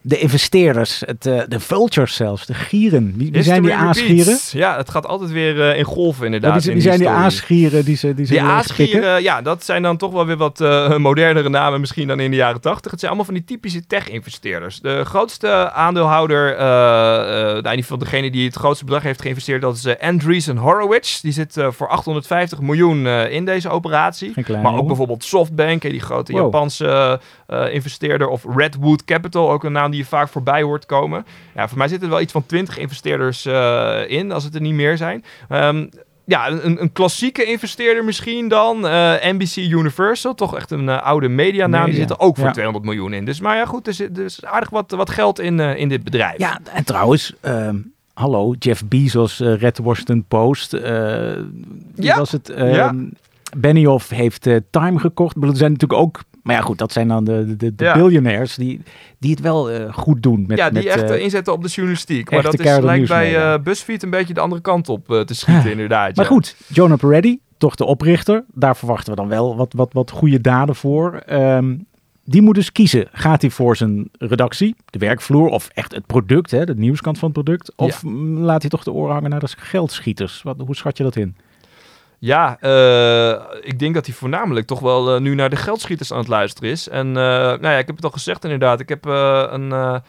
[0.00, 3.14] de investeerders, het, uh, de vultures zelfs, de gieren.
[3.16, 4.38] Wie, wie zijn die aasgieren?
[4.50, 6.54] Ja, het gaat altijd weer uh, in golven inderdaad.
[6.54, 9.82] Ja, wie, wie zijn die aasgieren die ze Die, ze die aasgieren, ja, dat zijn
[9.82, 12.90] dan toch wel weer wat uh, modernere namen misschien dan in de jaren tachtig.
[12.90, 14.80] Het zijn allemaal van die typische tech-investeerders.
[14.80, 19.76] De grootste aandeelhouder, uh, in ieder geval degene die het grootste bedrag heeft geïnvesteerd, dat
[19.76, 21.20] is Andreessen Horowitz.
[21.20, 24.32] Die zit voor 850 miljoen in deze operatie.
[24.62, 27.20] Maar ook bijvoorbeeld Softbank, die grote Japanse
[27.70, 31.26] investeerder, of Redwood Capital, ook een naam die je vaak voorbij hoort komen.
[31.54, 33.46] Ja, voor mij zitten er wel iets van 20 investeerders
[34.06, 35.24] in, als het er niet meer zijn.
[35.48, 35.90] Um,
[36.28, 38.84] ja, een, een, klassieke investeerder misschien dan.
[38.84, 41.70] Uh, eh, NBC Universal, toch echt een uh, oude medianaam.
[41.70, 41.84] Media.
[41.84, 43.24] Die zitten ook voor 200 miljoen in.
[43.24, 46.04] Dus maar ja, goed, er zit dus aardig wat, wat geld in, uh, in dit
[46.04, 46.38] bedrijf.
[46.38, 47.76] Ja, en trouwens, ehm,
[48.14, 50.72] hallo, Jeff Bezos, Red Washington Post.
[51.94, 52.18] ja.
[52.18, 52.52] was het?
[52.56, 52.88] Ja.
[52.88, 53.04] Ehm,
[53.56, 55.36] Benioff heeft Time gekocht.
[55.36, 58.54] Maar er zijn natuurlijk ook maar ja, goed, dat zijn dan de, de, de billionaires
[58.54, 58.80] die,
[59.18, 60.44] die het wel uh, goed doen.
[60.46, 62.30] Met, ja, die met, echt uh, inzetten op de journalistiek.
[62.30, 65.70] Maar dat is, lijkt bij uh, BuzzFeed een beetje de andere kant op te schieten,
[65.70, 66.16] inderdaad.
[66.16, 68.44] Maar goed, Jonah Peretti, toch de oprichter.
[68.52, 71.22] Daar verwachten we dan wel wat, wat, wat goede daden voor.
[71.30, 71.86] Um,
[72.24, 73.08] die moet dus kiezen.
[73.12, 77.30] Gaat hij voor zijn redactie, de werkvloer of echt het product, hè, de nieuwskant van
[77.30, 77.72] het product?
[77.76, 78.10] Of ja.
[78.20, 80.42] laat hij toch de oren hangen naar de geldschieters?
[80.42, 81.36] Wat, hoe schat je dat in?
[82.20, 86.18] Ja, uh, ik denk dat hij voornamelijk toch wel uh, nu naar de geldschieters aan
[86.18, 86.88] het luisteren is.
[86.88, 88.80] En uh, nou ja, ik heb het al gezegd inderdaad.
[88.80, 90.02] Ik heb een, een,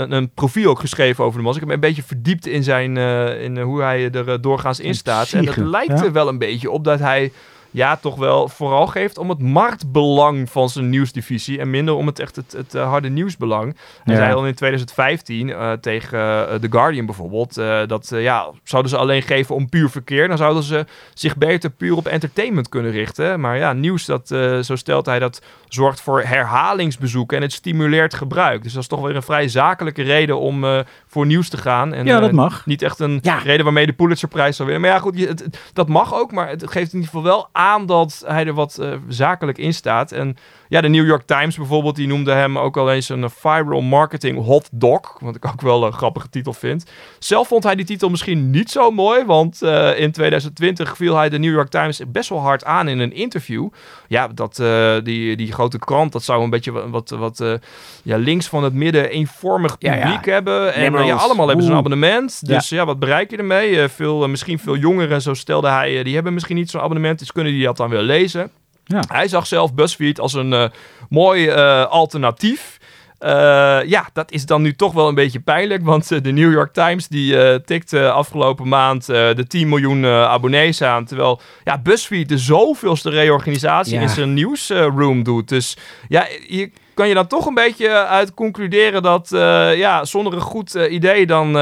[0.00, 1.54] een, een, profiel ook geschreven over de man.
[1.54, 2.96] Ik heb me een beetje verdiept in, zijn,
[3.38, 5.32] in hoe hij er doorgaans in staat.
[5.32, 7.32] En het lijkt er wel een beetje op dat hij
[7.72, 12.18] ja, toch wel vooral geeft om het marktbelang van zijn nieuwsdivisie en minder om het
[12.18, 13.76] echt het, het, uh, harde nieuwsbelang.
[14.04, 14.20] Hij ja.
[14.20, 17.54] zei al in 2015 uh, tegen uh, The Guardian bijvoorbeeld
[17.86, 21.96] dat ja, zouden ze alleen geven om puur verkeer, dan zouden ze zich beter puur
[21.96, 23.40] op entertainment kunnen richten.
[23.40, 24.28] Maar ja, nieuws, dat,
[24.62, 28.62] zo stelt hij, dat zorgt voor herhalingsbezoeken en het stimuleert gebruik.
[28.62, 31.94] Dus dat is toch weer een vrij zakelijke reden om voor nieuws te gaan.
[31.94, 32.66] En, ja, dat mag.
[32.66, 33.38] Niet echt een ja.
[33.38, 34.88] reden waarmee de Pulitzerprijs zou winnen.
[34.88, 37.48] Maar ja, goed, je, het, dat mag ook, maar het geeft in ieder geval wel
[37.52, 40.12] aan dat hij er wat uh, zakelijk in staat.
[40.12, 40.36] En
[40.72, 44.44] ja, de New York Times bijvoorbeeld, die noemde hem ook al eens een viral marketing
[44.44, 45.16] hot dog.
[45.20, 46.90] Wat ik ook wel een grappige titel vind.
[47.18, 51.28] Zelf vond hij die titel misschien niet zo mooi, want uh, in 2020 viel hij
[51.28, 53.68] de New York Times best wel hard aan in een interview.
[54.08, 57.54] Ja, dat, uh, die, die grote krant, dat zou een beetje wat, wat uh,
[58.02, 60.32] ja, links van het midden eenvormig publiek ja, ja.
[60.32, 60.74] hebben.
[60.74, 62.46] En ja, allemaal hebben ze een abonnement.
[62.46, 62.84] Dus ja.
[62.84, 63.88] wat bereik je ermee?
[63.88, 67.18] veel, misschien veel jongeren, zo stelde hij, die hebben misschien niet zo'n abonnement.
[67.18, 68.50] Dus kunnen die dat dan wel lezen.
[68.84, 69.02] Ja.
[69.08, 70.64] Hij zag zelf BuzzFeed als een uh,
[71.08, 72.80] mooi uh, alternatief.
[73.20, 73.28] Uh,
[73.84, 75.84] ja, dat is dan nu toch wel een beetje pijnlijk.
[75.84, 81.04] Want de New York Times die tikte afgelopen maand de 10 miljoen abonnees aan.
[81.04, 84.00] Terwijl ja, BuzzFeed de zoveelste reorganisatie ja.
[84.00, 85.48] in zijn nieuwsroom doet.
[85.48, 85.76] Dus
[86.08, 89.28] ja, je kan je dan toch een beetje uit concluderen dat
[89.76, 91.56] ja, zonder een goed idee dan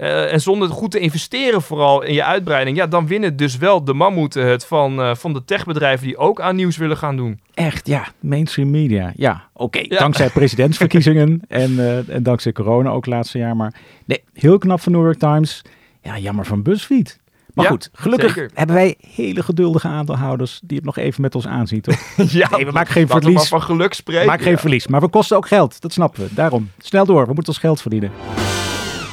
[0.00, 3.84] uh, en zonder goed te investeren vooral in je uitbreiding, ja, dan winnen dus wel
[3.84, 7.40] de mammoeten het van, uh, van de techbedrijven die ook aan nieuws willen gaan doen.
[7.54, 8.06] Echt, ja.
[8.20, 9.12] Mainstream media.
[9.16, 9.64] Ja, oké.
[9.64, 9.86] Okay.
[9.88, 9.98] Ja.
[9.98, 13.56] Dankzij presidentsverkiezingen en, uh, en dankzij corona ook laatste jaar.
[13.56, 15.62] Maar nee, heel knap van New York Times.
[16.02, 17.20] Ja, jammer van BuzzFeed.
[17.54, 18.50] Maar ja, goed, gelukkig zeker.
[18.54, 21.96] hebben wij hele geduldige aandeelhouders die het nog even met ons aanzien, toch?
[22.16, 23.34] ja, nee, we maken geen verlies.
[23.34, 24.26] Maar van geluk spreken.
[24.26, 25.80] Maak geen verlies, maar we kosten ook geld.
[25.80, 26.34] Dat snappen we.
[26.34, 27.26] Daarom, snel door.
[27.26, 28.10] We moeten ons geld verdienen.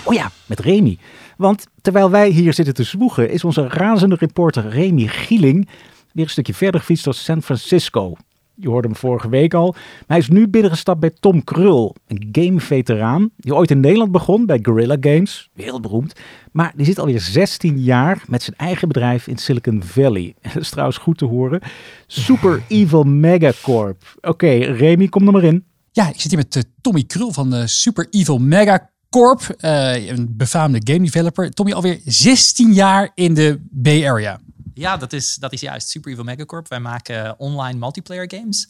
[0.08, 0.98] Oh ja, met Remy.
[1.38, 5.68] Want terwijl wij hier zitten te zwoegen, is onze razende reporter Remy Gieling
[6.14, 8.16] weer een stukje verder gefietst door San Francisco.
[8.56, 9.72] Je hoorde hem vorige week al.
[9.72, 13.30] Maar hij is nu binnengestapt bij Tom Krul, een gameveteraan.
[13.36, 16.20] Die ooit in Nederland begon bij Guerrilla Games, wereldberoemd.
[16.52, 20.36] Maar die zit alweer 16 jaar met zijn eigen bedrijf in Silicon Valley.
[20.54, 21.62] Dat is trouwens goed te horen.
[22.06, 24.18] Super Evil Megacorp.
[24.22, 25.66] Oké, Remy, kom er maar in.
[25.92, 28.96] Ja, ik zit hier met uh, Tommy Krul van de Super Evil Megacorp.
[29.10, 31.52] Corp, uh, een befaamde game developer.
[31.52, 34.40] Tommy, alweer 16 jaar in de Bay Area.
[34.74, 35.90] Ja, dat is, dat is juist.
[35.90, 36.68] Super Evil Megacorp.
[36.68, 38.68] Wij maken online multiplayer games.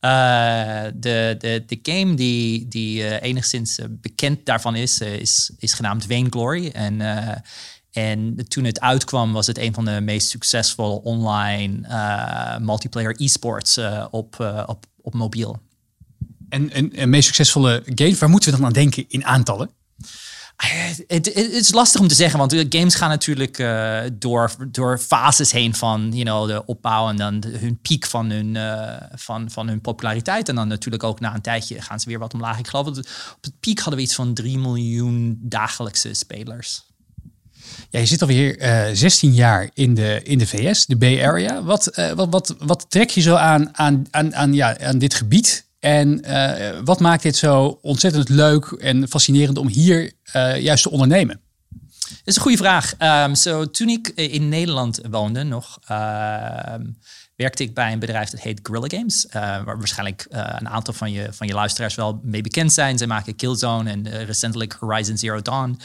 [0.00, 6.06] Uh, de, de, de game die, die uh, enigszins bekend daarvan is, is, is genaamd
[6.06, 6.68] Vainglory.
[6.68, 7.00] En,
[7.92, 11.80] en toen het uitkwam was het een van de meest succesvolle online
[12.60, 15.60] multiplayer e-sports op, op, op mobiel.
[16.48, 19.70] En een meest succesvolle game, waar moeten we dan aan denken in aantallen?
[20.60, 25.52] Het, het, is lastig om te zeggen, want games gaan natuurlijk uh, door, door fases
[25.52, 29.50] heen van you know, de opbouw en dan de, hun piek van hun, uh, van,
[29.50, 30.48] van hun populariteit.
[30.48, 32.58] En dan natuurlijk ook na een tijdje gaan ze weer wat omlaag.
[32.58, 32.98] Ik geloof dat
[33.36, 36.88] op het piek hadden we iets van 3 miljoen dagelijkse spelers.
[37.90, 41.62] Ja, je zit alweer uh, 16 jaar in de, in de VS, de Bay Area.
[41.62, 45.68] Wat, wat, wat, wat trek je zo aan, aan, aan, aan, ja, aan dit gebied?
[45.80, 50.12] En uh, wat maakt dit zo ontzettend leuk en fascinerend om hier
[50.58, 51.40] juist te ondernemen?
[52.08, 52.94] Dat is een goede vraag.
[53.36, 56.74] So, toen ik in Nederland woonde nog, uh,
[57.36, 59.26] werkte ik bij een bedrijf dat heet Guerrilla Games.
[59.32, 62.98] Waar waarschijnlijk een aantal van je, van je luisteraars wel mee bekend zijn.
[62.98, 65.78] Ze maken Killzone en recentelijk Horizon Zero Dawn.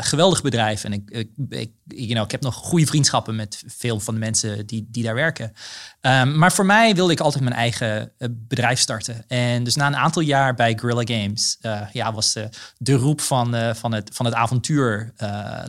[0.00, 0.84] Geweldig bedrijf.
[0.84, 5.02] En ik, ik, ik heb nog goede vriendschappen met veel van de mensen die, die
[5.02, 5.52] daar werken.
[6.00, 9.24] Um, maar voor mij wilde ik altijd mijn eigen uh, bedrijf starten.
[9.28, 12.32] En dus na een aantal jaar bij Guerrilla Games uh, ja, was
[12.76, 15.12] de roep van, van, het, van het avontuur.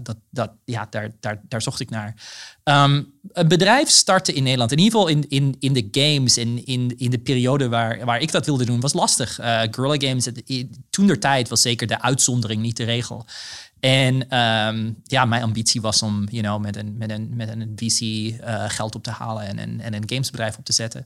[0.03, 2.15] dat, dat, ja, daar, daar, daar zocht ik naar.
[2.63, 6.65] Um, een bedrijf starten in Nederland, in ieder geval in, in, in de games en
[6.65, 9.35] in, in de periode waar, waar ik dat wilde doen, was lastig.
[9.71, 10.27] Guerrilla Games,
[10.89, 13.25] toen der tijd was zeker de uitzondering, niet de regel.
[13.83, 17.71] En um, ja, mijn ambitie was om you know, met, een, met, een, met een
[17.75, 21.05] VC uh, geld op te halen en een, en een gamesbedrijf op te zetten.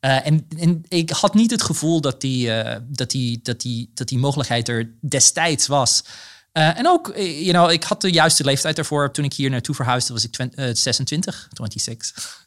[0.00, 4.08] Uh, en, ik had niet het gevoel dat die, uh, dat die, dat die, dat
[4.08, 6.04] die mogelijkheid er destijds was.
[6.52, 9.12] en ook, you know, ik had de juiste leeftijd ervoor.
[9.12, 12.44] Toen ik hier naartoe verhuisde, was ik 20, 26, 26.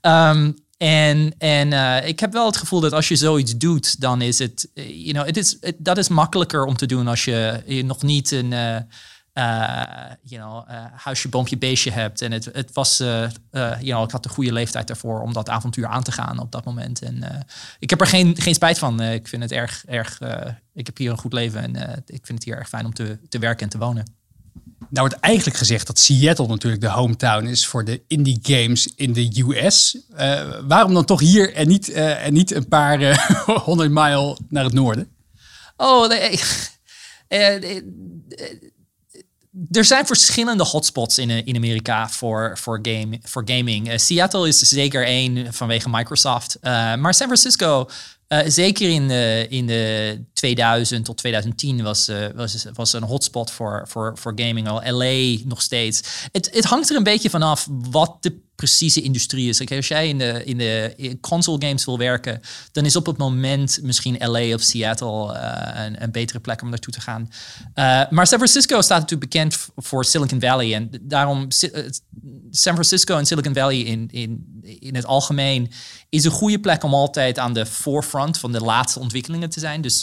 [0.00, 4.38] um, en, en ik heb wel het gevoel dat als je zoiets doet, dan is
[4.38, 8.02] het, you know, het is, dat is makkelijker om te doen als je, je nog
[8.02, 8.52] niet een,
[10.22, 12.20] you know, huisje, boompje, beestje hebt.
[12.20, 15.86] En het, het was, you know, ik had de goede leeftijd daarvoor om dat avontuur
[15.86, 17.02] aan te gaan op dat moment.
[17.02, 17.46] En
[17.78, 19.00] ik heb er geen, geen spijt van.
[19.02, 20.20] ik vind het erg, erg
[20.74, 23.18] ik heb hier een goed leven en ik vind het hier erg fijn om te,
[23.28, 24.04] te werken en te wonen.
[24.92, 29.12] Nou wordt eigenlijk gezegd dat Seattle natuurlijk de hometown is voor de indie games in
[29.12, 29.98] de US.
[30.12, 33.16] Uh, waarom dan toch hier en niet, uh, en niet een paar uh,
[33.64, 35.08] honderd mijl naar het noorden?
[35.76, 36.40] Oh, nee,
[39.70, 44.00] er zijn verschillende hotspots in, in Amerika voor, voor, game, voor gaming.
[44.00, 46.58] Seattle is zeker één vanwege Microsoft.
[46.62, 47.88] maar San Francisco
[48.46, 54.12] zeker in de, in de 2000 tot 2010 was, was, was een hotspot voor, voor,
[54.18, 54.92] voor gaming al.
[54.92, 56.02] LA nog steeds.
[56.32, 59.70] Het, het hangt er een beetje vanaf wat de precieze industrie is.
[59.70, 62.40] als jij in de, in de console games wil werken,
[62.72, 66.68] dan is op het moment misschien LA of Seattle uh, een, een, betere plek om
[66.68, 67.28] naartoe te gaan.
[68.10, 70.74] maar San Francisco staat natuurlijk bekend voor Silicon Valley.
[70.74, 71.46] En daarom
[72.50, 75.70] San Francisco en Silicon Valley in, in, in het algemeen
[76.08, 79.80] is een goede plek om altijd aan de forefront van de laatste ontwikkelingen te zijn.
[79.80, 80.02] Dus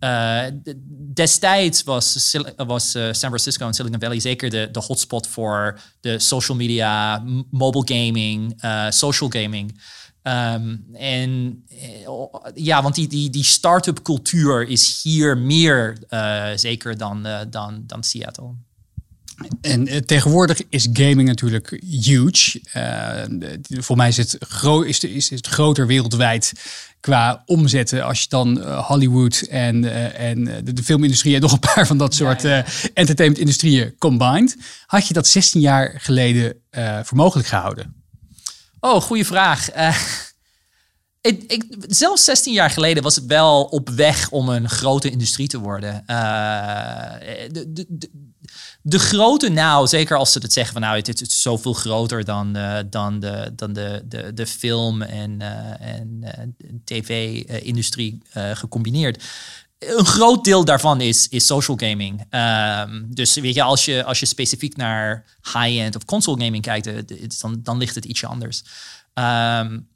[0.00, 0.74] uh, uh,
[1.14, 6.56] destijds was, was uh, San Francisco en Silicon Valley zeker de, hotspot voor de social
[6.56, 9.80] media, mobile gaming, social gaming.
[10.22, 11.62] Um, en
[12.54, 15.98] ja, want die, die, die start-up cultuur is hier meer
[16.54, 18.54] zeker dan, dan, dan Seattle.
[19.60, 22.60] En eh, tegenwoordig is gaming natuurlijk huge.
[22.76, 26.52] Uh, voor mij is het, gro is, is het groter wereldwijd
[27.00, 28.04] qua omzetten.
[28.04, 31.98] Als je dan uh, Hollywood en, en de, de, filmindustrie en nog een paar van
[31.98, 32.64] dat soort ja, ja.
[32.94, 34.56] entertainment-industrieën combined.
[34.86, 36.62] Had je dat 16 jaar geleden
[37.02, 37.94] voor mogelijk gehouden?
[38.80, 39.68] Oh, goede vraag.
[41.20, 45.48] Ik, ik, zelfs 16 jaar geleden was het wel op weg om een grote industrie
[45.48, 46.02] te worden.
[46.06, 48.27] de, de, de,
[48.82, 52.56] de grote nou, zeker als ze het zeggen van nou, het is zoveel groter dan,
[52.56, 54.02] uh, dan, de, dan de,
[54.34, 59.24] de, film- en, uh, en uh, tv-industrie gecombineerd.
[59.78, 62.24] Een groot deel daarvan is, is social gaming.
[62.30, 67.40] Um, dus weet je, als je, als je specifiek naar high-end of console gaming kijkt,
[67.40, 68.62] dan, dan ligt het ietsje anders.
[69.14, 69.88] Um,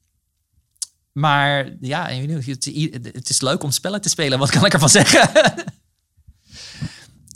[1.13, 4.39] maar ja, het is leuk om spellen te spelen.
[4.39, 5.31] Wat kan ik ervan zeggen?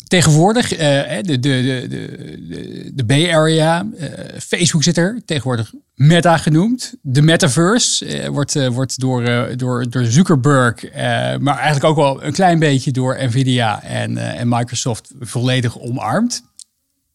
[0.06, 6.94] Tegenwoordig, uh, de, de, de, de, Bay Area, uh, Facebook zit er, tegenwoordig Meta genoemd.
[7.02, 10.92] De metaverse uh, wordt, wordt door, door, door Zuckerberg,
[11.40, 16.42] maar eigenlijk ook wel een klein beetje door Nvidia en, en Microsoft volledig omarmd.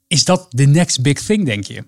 [0.08, 1.84] Is dat de next big thing, denk je?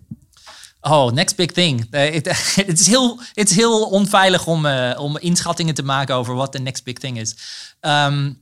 [0.81, 1.87] Oh, next big thing.
[1.91, 4.65] Het is, heel, het is heel onveilig om,
[4.97, 7.35] om inschattingen te maken over wat de next big thing is.
[7.81, 8.41] Um,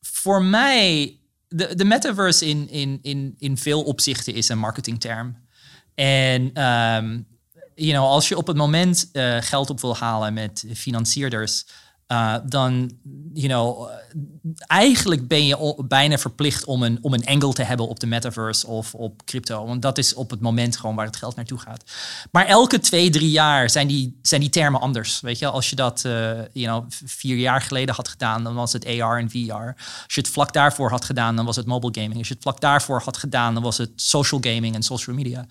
[0.00, 1.18] voor mij
[1.56, 5.36] de, de metaverse in, in, in, in veel opzichten is een marketingterm.
[5.94, 7.26] En um,
[7.74, 11.66] you know, als je op het moment uh, geld op wil halen met financierders,
[12.12, 12.90] uh, dan,
[13.32, 13.90] you know,
[14.66, 18.66] eigenlijk ben je bijna verplicht om een, om een angle te hebben op de metaverse
[18.66, 19.66] of op crypto.
[19.66, 21.84] Want dat is op het moment gewoon waar het geld naartoe gaat.
[22.30, 25.20] Maar elke twee, drie jaar zijn die, zijn die termen anders.
[25.20, 26.12] Weet je, als je dat uh,
[26.52, 29.52] you know, vier jaar geleden had gedaan, dan was het AR en VR.
[29.52, 32.18] Als je het vlak daarvoor had gedaan, dan was het mobile gaming.
[32.18, 35.46] Als je het vlak daarvoor had gedaan, dan was het social gaming en social media.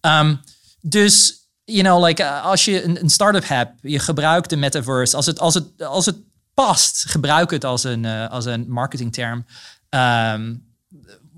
[0.00, 0.40] Um,
[0.80, 5.16] dus you know, like, uh, als je een, start-up hebt, je gebruikt de metaverse.
[5.16, 6.16] Als het, als het, als het
[6.54, 9.46] past, gebruik het als een, uh, als een marketingterm.
[9.88, 10.72] Um,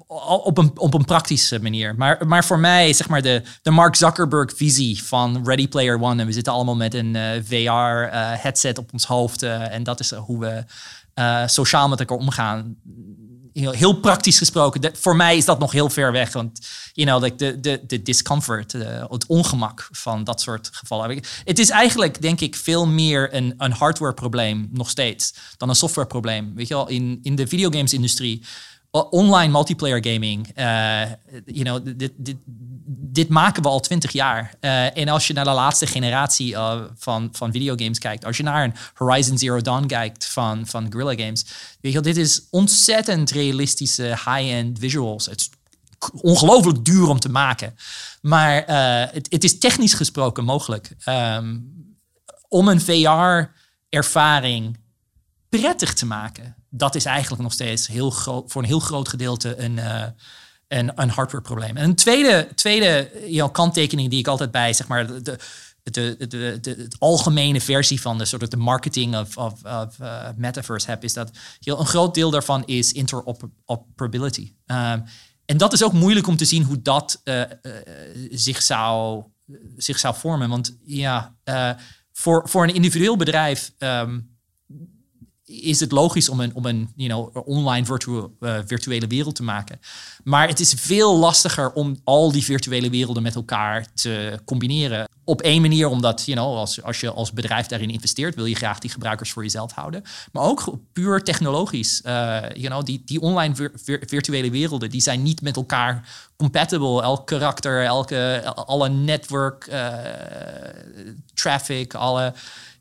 [0.08, 1.94] op een, op een praktische manier.
[1.94, 6.20] Maar, maar voor mij, zeg maar, de, de Mark Zuckerberg-visie van Ready Player One.
[6.20, 9.42] En we zitten allemaal met een uh, VR-headset op ons hoofd.
[9.42, 10.64] en dat is hoe we
[11.46, 12.76] sociaal met elkaar omgaan
[13.60, 16.32] heel, heel praktisch gesproken, voor mij is dat nog heel ver weg.
[16.32, 16.60] Want
[16.92, 21.22] you know, de, de, de discomfort, uh, het ongemak van dat soort gevallen.
[21.44, 25.74] Het is eigenlijk, denk ik, veel meer een, een hardware probleem nog steeds dan een
[25.74, 26.54] software probleem.
[26.54, 28.44] Weet je wel, in, in de videogames-industrie
[29.04, 30.48] online multiplayer gaming.
[31.46, 31.80] Know,
[33.16, 34.54] dit, maken we al twintig jaar.
[34.60, 38.42] Uh, en als je naar de laatste generatie uh, van, van videogames kijkt, als je
[38.42, 41.46] naar een Horizon Zero Dawn kijkt van, van Guerrilla Games,
[41.80, 45.26] weet je, dit is ontzettend realistische high-end visuals.
[45.26, 45.50] Het is
[46.20, 47.76] ongelooflijk duur om te maken.
[48.20, 48.64] Maar
[49.12, 50.96] het, is technisch gesproken mogelijk.
[51.08, 51.74] Um,
[52.48, 54.78] om een VR-ervaring
[55.48, 59.56] prettig te maken dat is eigenlijk nog steeds heel groot, voor een heel groot gedeelte
[59.58, 60.02] een, uh,
[60.68, 61.76] een, een hardware probleem.
[61.76, 63.10] En een tweede, tweede
[63.52, 65.38] kanttekening die ik altijd bij zeg maar, de,
[65.82, 70.90] de, de, de, algemene versie van de soort de marketing of, of, of uh, metaverse
[70.90, 74.52] heb, is dat heel, een groot deel daarvan is interoperability.
[74.66, 75.04] Um,
[75.44, 77.42] en dat is ook moeilijk om te zien hoe dat uh,
[78.30, 79.24] zich, zou,
[79.76, 80.48] zich zou vormen.
[80.48, 81.36] Want ja,
[82.12, 84.35] voor, voor een individueel bedrijf um,
[85.46, 87.86] is het logisch om een, om een you know, online
[88.40, 89.80] uh, virtuele wereld te maken.
[90.24, 95.08] Maar het is veel lastiger om al die virtuele werelden met elkaar te combineren.
[95.24, 98.54] Op één manier, omdat you know, als, als je als bedrijf daarin investeert, wil je
[98.54, 100.02] graag die gebruikers voor jezelf houden.
[100.32, 102.02] Maar ook puur technologisch.
[102.06, 102.12] Uh,
[102.52, 103.70] you know, die, die online vir
[104.06, 107.02] virtuele werelden die zijn niet met elkaar compatible.
[107.02, 109.94] Elk karakter, elke, alle network uh,
[111.34, 112.34] traffic, alle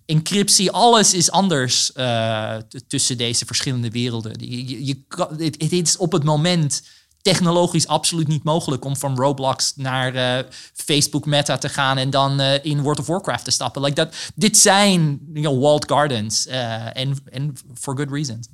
[0.06, 2.56] encryptie, alles is anders uh,
[2.88, 4.34] tussen deze verschillende werelden.
[4.38, 5.04] Je, je,
[5.38, 6.84] het, is op het moment
[7.22, 12.42] technologisch absoluut niet mogelijk om van Roblox naar uh, Facebook Meta te gaan en dan
[12.42, 13.82] uh, in World of Warcraft te stappen.
[13.82, 15.02] Like dat, dit zijn
[15.34, 18.48] you know, walled gardens en for good reasons.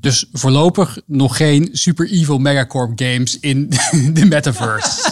[0.00, 3.68] Dus voorlopig nog geen super evil megacorp games in
[4.12, 5.10] de metaverse.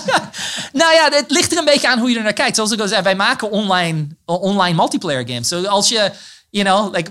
[0.77, 2.57] Nou ja, het ligt er een beetje aan hoe je er naar kijkt.
[2.57, 5.49] Zoals ik al zei, wij maken online, online multiplayer games.
[5.49, 6.12] So als je,
[6.51, 7.11] you know, like,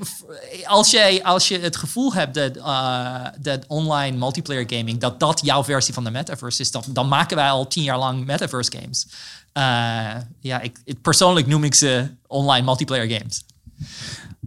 [0.66, 5.42] als, je, als je het gevoel hebt dat, uh, dat online multiplayer gaming, dat dat
[5.44, 9.08] jouw versie van de metaverse is, dan, maken wij al tien jaar lang metaverse games.
[9.54, 13.44] Uh, ja, ik, persoonlijk noem ik ze online multiplayer games.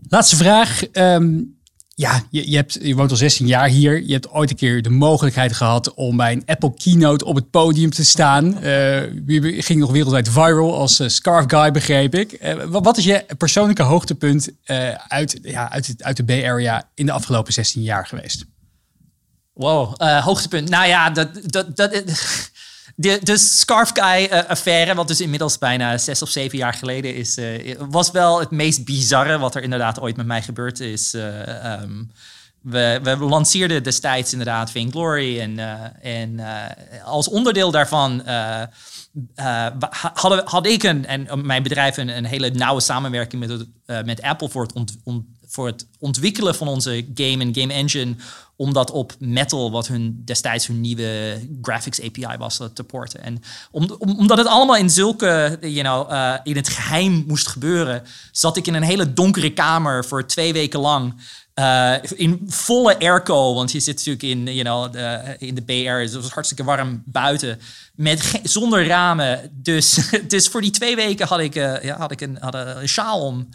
[0.09, 0.83] Laatste vraag.
[0.93, 1.58] Um,
[1.99, 4.03] ja, je, je, hebt, je woont al 16 jaar hier.
[4.03, 7.51] Je hebt ooit een keer de mogelijkheid gehad om bij een Apple keynote op het
[7.51, 8.45] podium te staan.
[8.61, 12.39] Je ging nog wereldwijd viral als uh, Scarf Guy, begreep ik.
[12.43, 14.49] Uh, wat is je persoonlijke hoogtepunt
[15.09, 18.45] uit, ja, uit, uit de Bay Area in de afgelopen 16 jaar geweest?
[19.53, 20.69] Wow, hoogtepunt.
[20.69, 21.93] Nou ja, dat, dat, dat,
[23.01, 27.75] de, de Scarf Guy-affaire, wat dus inmiddels bijna zes of zeven jaar geleden is, uh,
[27.89, 31.15] was wel het meest bizarre wat er inderdaad ooit met mij gebeurd is.
[31.15, 32.11] Uh, um,
[32.63, 35.59] we, we lanceerden destijds inderdaad Vainglory en,
[36.03, 36.41] en
[37.05, 38.23] als onderdeel daarvan
[40.15, 43.67] hadden, had ik een, en mijn bedrijf een, een hele nauwe samenwerking met,
[44.07, 44.97] met Apple voor het, ont,
[45.47, 48.15] voor het ontwikkelen van onze game en game engine
[48.59, 53.23] om dat op Metal, wat hun destijds hun nieuwe graphics API was, te porten.
[53.23, 58.03] En om, omdat het allemaal in zulke, you know, uh, in het geheim moest gebeuren,
[58.33, 61.15] zat ik in een hele donkere kamer voor twee weken lang.
[61.55, 65.73] Uh, in volle airco, want je zit natuurlijk in, you know, de, in de BR,
[65.73, 67.61] dus het was hartstikke warm buiten,
[67.95, 69.51] met zonder ramen.
[69.53, 73.21] Dus, dus voor die twee weken had ik, ja, had ik een, had een sjaal
[73.21, 73.49] om.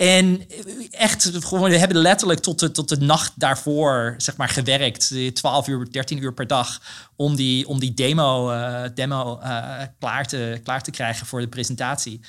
[0.00, 0.42] En
[0.90, 5.14] echt, gewoon, we hebben letterlijk tot de, tot de nacht daarvoor zeg maar, gewerkt.
[5.32, 6.80] 12 uur, 13 uur per dag.
[7.16, 9.40] Om die, om die demo, uh, demo
[9.98, 12.20] klaar, te, klaar te krijgen voor de presentatie.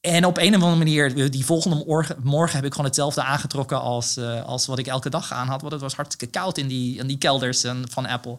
[0.00, 3.80] En op een of andere manier, die volgende morgen, morgen heb ik gewoon hetzelfde aangetrokken
[3.80, 5.60] als, als wat ik elke dag aan had.
[5.60, 8.38] Want het was hartstikke koud in die, in die kelders van Apple.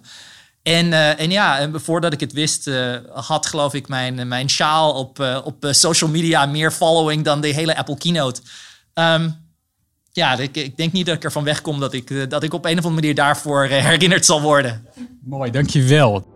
[0.65, 4.49] En, uh, en ja, en voordat ik het wist, uh, had geloof ik mijn, mijn
[4.49, 8.41] sjaal op, uh, op social media meer following dan de hele Apple keynote.
[8.93, 9.43] Um,
[10.15, 12.65] ja, ik, ik denk niet dat ik ervan wegkom dat ik, eh, dat ik op
[12.65, 14.85] een of andere manier daarvoor eh, herinnerd zal worden.
[15.23, 16.33] Mooi, dankjewel.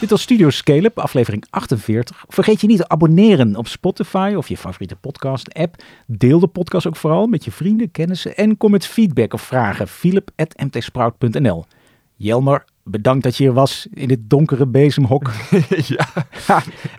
[0.00, 2.24] Dit was Studio Scale-up, aflevering 48.
[2.28, 5.82] Vergeet je niet te abonneren op Spotify of je favoriete podcast-app.
[6.06, 9.88] Deel de podcast ook vooral met je vrienden, kennissen en kom met feedback of vragen.
[9.88, 11.64] philip.mtsprout.nl
[12.16, 15.30] Jelmer, bedankt dat je hier was in dit donkere bezemhok.
[15.94, 16.08] ja.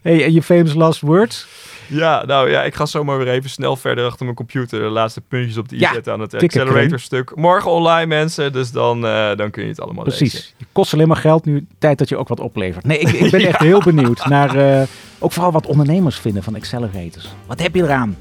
[0.02, 1.48] hey, en je famous last words?
[1.92, 4.80] Ja, nou ja, ik ga zomaar weer even snel verder achter mijn computer.
[4.80, 7.36] De laatste puntjes op de i Ja, zetten aan het tikken, accelerator stuk.
[7.36, 10.20] Morgen online mensen, dus dan, eh, dan kun je het allemaal lezen.
[10.20, 10.54] Precies.
[10.58, 11.68] Je kost alleen maar geld nu.
[11.78, 12.86] Tijd dat je ook wat oplevert.
[12.86, 14.88] Nee, ik, ik ben echt heel benieuwd naar eh,
[15.20, 17.30] ook vooral wat ondernemers vinden van accelerators.
[17.46, 18.18] Wat heb je eraan?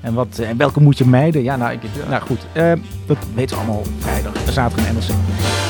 [0.00, 1.42] En, wat, eh, en welke moet je mijden?
[1.42, 2.40] Ja, nou, ik, nou goed.
[3.06, 5.63] dat weten we allemaal vrijdag, zaterdag en NRC.